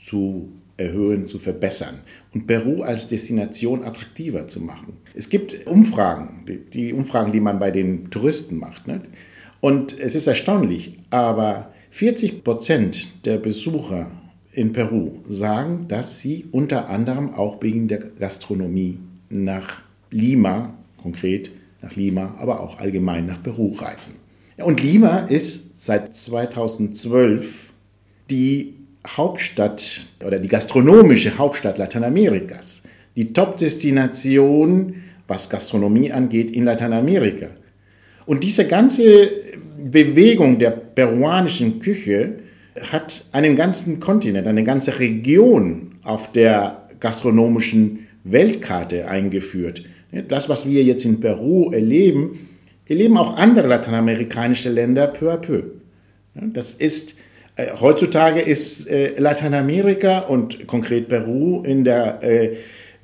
zu 0.05 0.53
erhöhen, 0.81 1.29
zu 1.29 1.39
verbessern 1.39 2.01
und 2.33 2.47
Peru 2.47 2.83
als 2.83 3.09
Destination 3.09 3.85
attraktiver 3.85 4.49
zu 4.49 4.61
machen. 4.61 4.95
Es 5.15 5.29
gibt 5.29 5.67
Umfragen, 5.67 6.45
die 6.73 6.93
Umfragen, 6.93 7.33
die 7.33 7.41
man 7.41 7.59
bei 7.59 7.71
den 7.71 8.11
Touristen 8.11 8.59
macht. 8.59 8.87
Nicht? 8.87 9.03
Und 9.61 9.99
es 9.99 10.15
ist 10.15 10.27
erstaunlich, 10.27 10.97
aber 11.11 11.73
40 11.91 12.45
Prozent 12.45 13.27
der 13.27 13.37
Besucher 13.37 14.11
in 14.53 14.73
Peru 14.73 15.13
sagen, 15.29 15.87
dass 15.89 16.21
sie 16.21 16.47
unter 16.51 16.89
anderem 16.89 17.35
auch 17.35 17.63
wegen 17.63 17.87
der 17.87 17.99
Gastronomie 17.99 18.99
nach 19.29 19.83
Lima, 20.11 20.75
konkret 21.01 21.51
nach 21.83 21.95
Lima, 21.95 22.37
aber 22.39 22.61
auch 22.61 22.81
allgemein 22.81 23.27
nach 23.27 23.43
Peru 23.43 23.73
reisen. 23.73 24.17
Und 24.57 24.83
Lima 24.83 25.21
ist 25.21 25.83
seit 25.83 26.15
2012 26.15 27.73
die 28.31 28.75
Hauptstadt 29.07 30.07
oder 30.25 30.39
die 30.39 30.49
gastronomische 30.49 31.39
Hauptstadt 31.39 31.79
Lateinamerikas, 31.79 32.83
die 33.17 33.33
Top-Destination, 33.33 34.95
was 35.27 35.49
Gastronomie 35.49 36.13
angeht, 36.13 36.51
in 36.51 36.65
Lateinamerika. 36.65 37.49
Und 38.27 38.45
diese 38.45 38.67
ganze 38.67 39.31
Bewegung 39.79 40.59
der 40.59 40.71
peruanischen 40.71 41.81
Küche 41.81 42.35
hat 42.93 43.25
einen 43.33 43.57
ganzen 43.57 44.01
Kontinent, 44.01 44.47
eine 44.47 44.65
ganze 44.65 44.99
Region 44.99 45.93
auf 46.03 46.33
der 46.33 46.87
gastronomischen 47.01 48.07
Weltkarte 48.25 49.09
eingeführt. 49.09 49.85
Das, 50.29 50.49
was 50.49 50.69
wir 50.69 50.83
jetzt 50.83 51.05
in 51.05 51.21
Peru 51.21 51.71
erleben, 51.71 52.39
erleben 52.89 53.17
auch 53.17 53.37
andere 53.37 53.69
lateinamerikanische 53.69 54.69
Länder 54.69 55.07
peu 55.07 55.33
à 55.33 55.37
peu. 55.37 55.63
Das 56.35 56.75
ist, 56.75 57.19
heutzutage 57.81 58.41
ist 58.41 58.89
äh, 58.89 59.19
Lateinamerika 59.19 60.21
und 60.21 60.67
konkret 60.67 61.09
Peru 61.09 61.63
in 61.63 61.85
der 61.85 62.23
äh, 62.23 62.57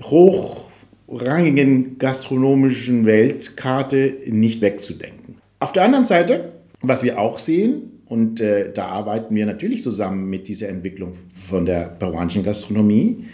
hochrangigen 0.02 1.98
gastronomischen 1.98 3.06
Weltkarte 3.06 4.14
nicht 4.26 4.60
wegzudenken. 4.60 5.36
Auf 5.58 5.72
der 5.72 5.84
anderen 5.84 6.04
Seite, 6.04 6.52
was 6.82 7.02
wir 7.02 7.18
auch 7.18 7.38
sehen, 7.38 8.02
und 8.06 8.40
äh, 8.40 8.72
da 8.72 8.86
arbeiten 8.86 9.34
wir 9.34 9.46
natürlich 9.46 9.82
zusammen 9.82 10.30
mit 10.30 10.48
dieser 10.48 10.68
Entwicklung 10.68 11.14
von 11.34 11.66
der 11.66 11.96
peruanischen 11.98 12.44
Gastronomie, 12.44 13.24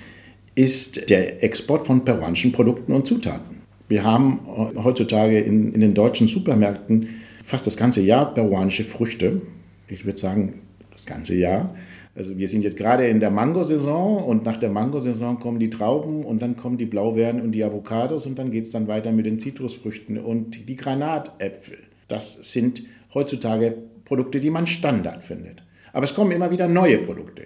ist 0.54 1.10
der 1.10 1.42
Export 1.42 1.86
von 1.86 2.04
peruanischen 2.04 2.52
Produkten 2.52 2.92
und 2.92 3.06
Zutaten. 3.06 3.62
Wir 3.88 4.04
haben 4.04 4.40
heutzutage 4.82 5.38
in, 5.38 5.74
in 5.74 5.80
den 5.80 5.92
deutschen 5.92 6.26
Supermärkten 6.26 7.08
fast 7.42 7.66
das 7.66 7.76
ganze 7.76 8.00
Jahr 8.00 8.32
peruanische 8.32 8.84
Früchte. 8.84 9.42
Ich 9.88 10.06
würde 10.06 10.18
sagen, 10.18 10.61
das 10.92 11.06
ganze 11.06 11.34
Jahr. 11.34 11.74
Also 12.14 12.36
wir 12.36 12.48
sind 12.48 12.62
jetzt 12.62 12.76
gerade 12.76 13.06
in 13.08 13.20
der 13.20 13.30
Mangosaison 13.30 14.22
und 14.22 14.44
nach 14.44 14.58
der 14.58 14.70
Mangosaison 14.70 15.38
kommen 15.38 15.58
die 15.58 15.70
Trauben 15.70 16.24
und 16.24 16.42
dann 16.42 16.56
kommen 16.56 16.76
die 16.76 16.84
Blaubeeren 16.84 17.40
und 17.40 17.52
die 17.52 17.64
Avocados 17.64 18.26
und 18.26 18.38
dann 18.38 18.50
geht 18.50 18.64
es 18.64 18.70
dann 18.70 18.86
weiter 18.86 19.12
mit 19.12 19.26
den 19.26 19.38
Zitrusfrüchten 19.38 20.18
und 20.18 20.68
die 20.68 20.76
Granatäpfel. 20.76 21.78
Das 22.08 22.52
sind 22.52 22.82
heutzutage 23.14 23.74
Produkte, 24.04 24.40
die 24.40 24.50
man 24.50 24.66
Standard 24.66 25.22
findet. 25.22 25.62
Aber 25.92 26.04
es 26.04 26.14
kommen 26.14 26.32
immer 26.32 26.50
wieder 26.50 26.68
neue 26.68 26.98
Produkte 26.98 27.44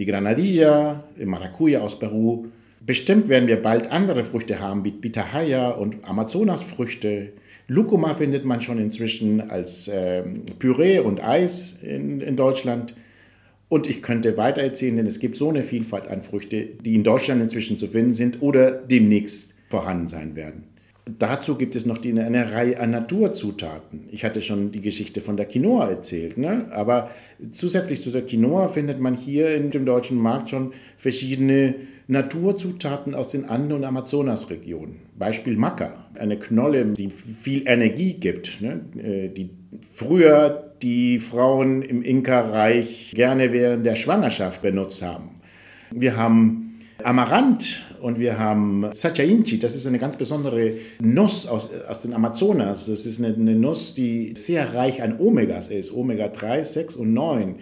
die 0.00 0.06
Granadilla, 0.06 1.04
Maracuja 1.22 1.80
aus 1.80 1.98
Peru. 1.98 2.46
Bestimmt 2.80 3.28
werden 3.28 3.46
wir 3.48 3.60
bald 3.60 3.92
andere 3.92 4.24
Früchte 4.24 4.58
haben, 4.58 4.82
wie 4.82 4.92
Pitahaya 4.92 5.72
und 5.72 6.08
Amazonasfrüchte. 6.08 7.34
Lucuma 7.70 8.14
findet 8.14 8.44
man 8.44 8.60
schon 8.60 8.78
inzwischen 8.78 9.48
als 9.48 9.86
äh, 9.86 10.24
Püree 10.58 10.98
und 10.98 11.22
Eis 11.22 11.78
in, 11.80 12.20
in 12.20 12.34
Deutschland. 12.34 12.96
Und 13.68 13.88
ich 13.88 14.02
könnte 14.02 14.36
weiter 14.36 14.60
erzählen, 14.60 14.96
denn 14.96 15.06
es 15.06 15.20
gibt 15.20 15.36
so 15.36 15.50
eine 15.50 15.62
Vielfalt 15.62 16.08
an 16.08 16.24
Früchte, 16.24 16.66
die 16.84 16.96
in 16.96 17.04
Deutschland 17.04 17.40
inzwischen 17.40 17.78
zu 17.78 17.86
finden 17.86 18.10
sind 18.10 18.42
oder 18.42 18.72
demnächst 18.72 19.54
vorhanden 19.68 20.08
sein 20.08 20.34
werden. 20.34 20.64
Dazu 21.20 21.54
gibt 21.54 21.76
es 21.76 21.86
noch 21.86 21.98
die, 21.98 22.10
eine 22.20 22.50
Reihe 22.50 22.80
an 22.80 22.90
Naturzutaten. 22.90 24.08
Ich 24.10 24.24
hatte 24.24 24.42
schon 24.42 24.72
die 24.72 24.80
Geschichte 24.80 25.20
von 25.20 25.36
der 25.36 25.46
Quinoa 25.46 25.90
erzählt, 25.90 26.38
ne? 26.38 26.66
aber 26.72 27.12
zusätzlich 27.52 28.02
zu 28.02 28.10
der 28.10 28.26
Quinoa 28.26 28.66
findet 28.66 28.98
man 28.98 29.14
hier 29.14 29.54
in 29.54 29.70
dem 29.70 29.86
deutschen 29.86 30.18
Markt 30.18 30.50
schon 30.50 30.72
verschiedene 30.96 31.76
Naturzutaten 32.10 33.14
aus 33.14 33.28
den 33.28 33.44
Anden- 33.44 33.72
und 33.72 33.84
Amazonasregionen. 33.84 34.96
Beispiel 35.16 35.56
Maca, 35.56 36.06
eine 36.18 36.38
Knolle, 36.38 36.84
die 36.86 37.08
viel 37.08 37.62
Energie 37.68 38.14
gibt, 38.14 38.60
ne? 38.60 38.80
Äh, 39.00 39.28
die 39.28 39.50
früher 39.94 40.74
die 40.82 41.20
Frauen 41.20 41.82
im 41.82 42.02
Inka-Reich 42.02 43.12
gerne 43.14 43.52
während 43.52 43.86
der 43.86 43.94
Schwangerschaft 43.94 44.60
benutzt 44.60 45.02
haben. 45.02 45.40
Wir 45.92 46.16
haben 46.16 46.80
Amaranth 47.04 47.84
und 48.00 48.18
wir 48.18 48.38
haben 48.38 48.86
Sachainchi, 48.92 49.60
das 49.60 49.76
ist 49.76 49.86
eine 49.86 50.00
ganz 50.00 50.16
besondere 50.16 50.72
Nuss 51.00 51.46
aus, 51.46 51.70
aus 51.88 52.02
den 52.02 52.12
Amazonas. 52.12 52.86
Das 52.86 53.06
ist 53.06 53.22
eine, 53.22 53.34
eine 53.34 53.54
Nuss, 53.54 53.94
die 53.94 54.34
sehr 54.36 54.74
reich 54.74 55.00
an 55.00 55.20
Omegas 55.20 55.68
ist, 55.68 55.94
Omega 55.94 56.26
3, 56.26 56.64
6 56.64 56.96
und 56.96 57.12
9. 57.14 57.54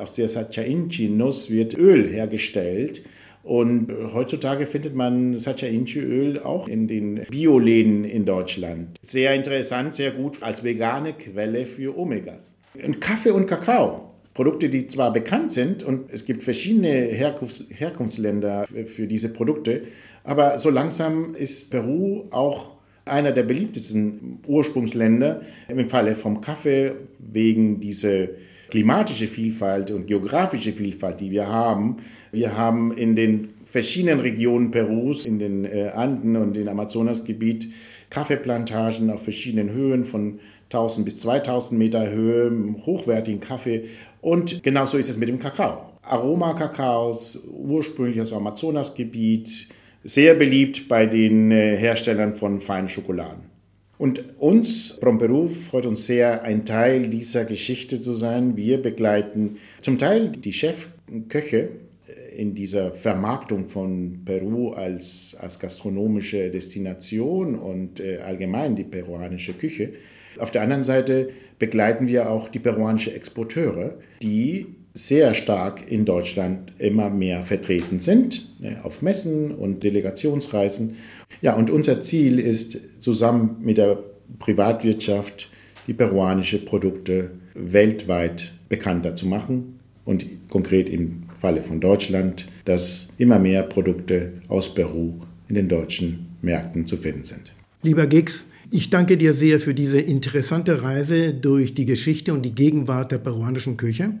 Aus 0.00 0.14
der 0.14 0.28
Sachainchi-Nuss 0.28 1.50
wird 1.50 1.78
Öl 1.78 2.08
hergestellt. 2.08 3.02
Und 3.46 3.92
heutzutage 4.12 4.66
findet 4.66 4.96
man 4.96 5.38
Sachainchi-Öl 5.38 6.40
auch 6.40 6.66
in 6.66 6.88
den 6.88 7.22
Bioläden 7.30 8.02
in 8.02 8.24
Deutschland. 8.24 8.98
Sehr 9.02 9.36
interessant, 9.36 9.94
sehr 9.94 10.10
gut 10.10 10.42
als 10.42 10.64
vegane 10.64 11.12
Quelle 11.12 11.64
für 11.64 11.96
Omegas. 11.96 12.54
Und 12.84 13.00
Kaffee 13.00 13.30
und 13.30 13.46
Kakao. 13.46 14.12
Produkte, 14.34 14.68
die 14.68 14.88
zwar 14.88 15.12
bekannt 15.12 15.52
sind 15.52 15.84
und 15.84 16.12
es 16.12 16.24
gibt 16.24 16.42
verschiedene 16.42 16.88
Herkunfts 16.88 17.64
Herkunftsländer 17.70 18.66
für 18.66 19.06
diese 19.06 19.30
Produkte, 19.30 19.82
aber 20.24 20.58
so 20.58 20.68
langsam 20.68 21.34
ist 21.34 21.70
Peru 21.70 22.24
auch 22.32 22.72
einer 23.06 23.32
der 23.32 23.44
beliebtesten 23.44 24.40
Ursprungsländer 24.46 25.40
im 25.68 25.88
Falle 25.88 26.16
vom 26.16 26.40
Kaffee 26.40 26.92
wegen 27.18 27.80
dieser 27.80 28.26
klimatische 28.70 29.26
Vielfalt 29.26 29.90
und 29.90 30.06
geografische 30.06 30.72
Vielfalt, 30.72 31.20
die 31.20 31.30
wir 31.30 31.48
haben. 31.48 31.98
Wir 32.32 32.56
haben 32.56 32.92
in 32.92 33.16
den 33.16 33.50
verschiedenen 33.64 34.20
Regionen 34.20 34.70
Perus, 34.70 35.26
in 35.26 35.38
den 35.38 35.64
äh, 35.64 35.90
Anden 35.94 36.36
und 36.36 36.56
im 36.56 36.68
Amazonasgebiet, 36.68 37.68
Kaffeeplantagen 38.10 39.10
auf 39.10 39.24
verschiedenen 39.24 39.70
Höhen 39.70 40.04
von 40.04 40.38
1000 40.64 41.04
bis 41.04 41.18
2000 41.18 41.78
Meter 41.78 42.10
Höhe, 42.10 42.50
hochwertigen 42.84 43.40
Kaffee. 43.40 43.84
Und 44.20 44.62
genauso 44.62 44.98
ist 44.98 45.08
es 45.08 45.16
mit 45.16 45.28
dem 45.28 45.38
Kakao. 45.38 45.92
Aroma-Kakaos, 46.02 47.38
ursprünglich 47.48 48.20
aus 48.20 48.32
Amazonasgebiet, 48.32 49.68
sehr 50.04 50.34
beliebt 50.34 50.88
bei 50.88 51.06
den 51.06 51.50
äh, 51.50 51.76
Herstellern 51.76 52.34
von 52.34 52.60
feinen 52.60 52.88
Schokoladen. 52.88 53.55
Und 53.98 54.38
uns, 54.38 54.98
Promperu, 55.00 55.48
freut 55.48 55.86
uns 55.86 56.06
sehr, 56.06 56.42
ein 56.42 56.66
Teil 56.66 57.08
dieser 57.08 57.44
Geschichte 57.44 58.00
zu 58.00 58.14
sein. 58.14 58.56
Wir 58.56 58.80
begleiten 58.82 59.56
zum 59.80 59.98
Teil 59.98 60.30
die 60.30 60.52
Chefköche 60.52 61.70
äh, 62.06 62.36
in 62.36 62.54
dieser 62.54 62.92
Vermarktung 62.92 63.68
von 63.68 64.20
Peru 64.24 64.72
als, 64.72 65.36
als 65.40 65.58
gastronomische 65.58 66.50
Destination 66.50 67.54
und 67.54 68.00
äh, 68.00 68.18
allgemein 68.18 68.76
die 68.76 68.84
peruanische 68.84 69.54
Küche. 69.54 69.94
Auf 70.38 70.50
der 70.50 70.60
anderen 70.60 70.82
Seite 70.82 71.30
begleiten 71.58 72.06
wir 72.06 72.30
auch 72.30 72.50
die 72.50 72.58
peruanische 72.58 73.14
Exporteure, 73.14 73.94
die 74.22 74.66
sehr 74.96 75.34
stark 75.34 75.92
in 75.92 76.06
Deutschland 76.06 76.72
immer 76.78 77.10
mehr 77.10 77.42
vertreten 77.42 78.00
sind, 78.00 78.60
ne, 78.60 78.78
auf 78.82 79.02
Messen 79.02 79.54
und 79.54 79.82
Delegationsreisen. 79.82 80.96
Ja, 81.42 81.54
und 81.54 81.68
unser 81.68 82.00
Ziel 82.00 82.38
ist, 82.38 83.02
zusammen 83.02 83.56
mit 83.60 83.76
der 83.76 83.98
Privatwirtschaft 84.38 85.50
die 85.86 85.92
peruanische 85.92 86.64
Produkte 86.64 87.30
weltweit 87.54 88.52
bekannter 88.70 89.14
zu 89.14 89.26
machen 89.26 89.78
und 90.06 90.24
konkret 90.48 90.88
im 90.88 91.24
Falle 91.38 91.60
von 91.60 91.78
Deutschland, 91.78 92.48
dass 92.64 93.10
immer 93.18 93.38
mehr 93.38 93.64
Produkte 93.64 94.32
aus 94.48 94.74
Peru 94.74 95.12
in 95.48 95.56
den 95.56 95.68
deutschen 95.68 96.26
Märkten 96.40 96.86
zu 96.86 96.96
finden 96.96 97.24
sind. 97.24 97.52
Lieber 97.82 98.06
Gix, 98.06 98.46
ich 98.70 98.88
danke 98.88 99.18
dir 99.18 99.34
sehr 99.34 99.60
für 99.60 99.74
diese 99.74 100.00
interessante 100.00 100.82
Reise 100.82 101.34
durch 101.34 101.74
die 101.74 101.84
Geschichte 101.84 102.32
und 102.32 102.42
die 102.42 102.54
Gegenwart 102.54 103.12
der 103.12 103.18
peruanischen 103.18 103.76
Küche. 103.76 104.14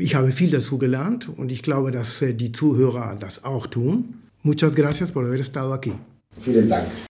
Ich 0.00 0.14
habe 0.14 0.30
viel 0.30 0.50
dazu 0.50 0.78
gelernt 0.78 1.28
und 1.36 1.50
ich 1.50 1.62
glaube, 1.62 1.90
dass 1.90 2.22
äh, 2.22 2.32
die 2.32 2.52
Zuhörer 2.52 3.16
das 3.18 3.44
auch 3.44 3.66
tun. 3.66 4.14
Muchas 4.44 4.74
gracias 4.74 5.10
por 5.10 5.24
haber 5.24 5.40
estado 5.40 5.72
aquí. 5.72 5.92
Vielen 6.40 6.68
Dank. 6.68 7.07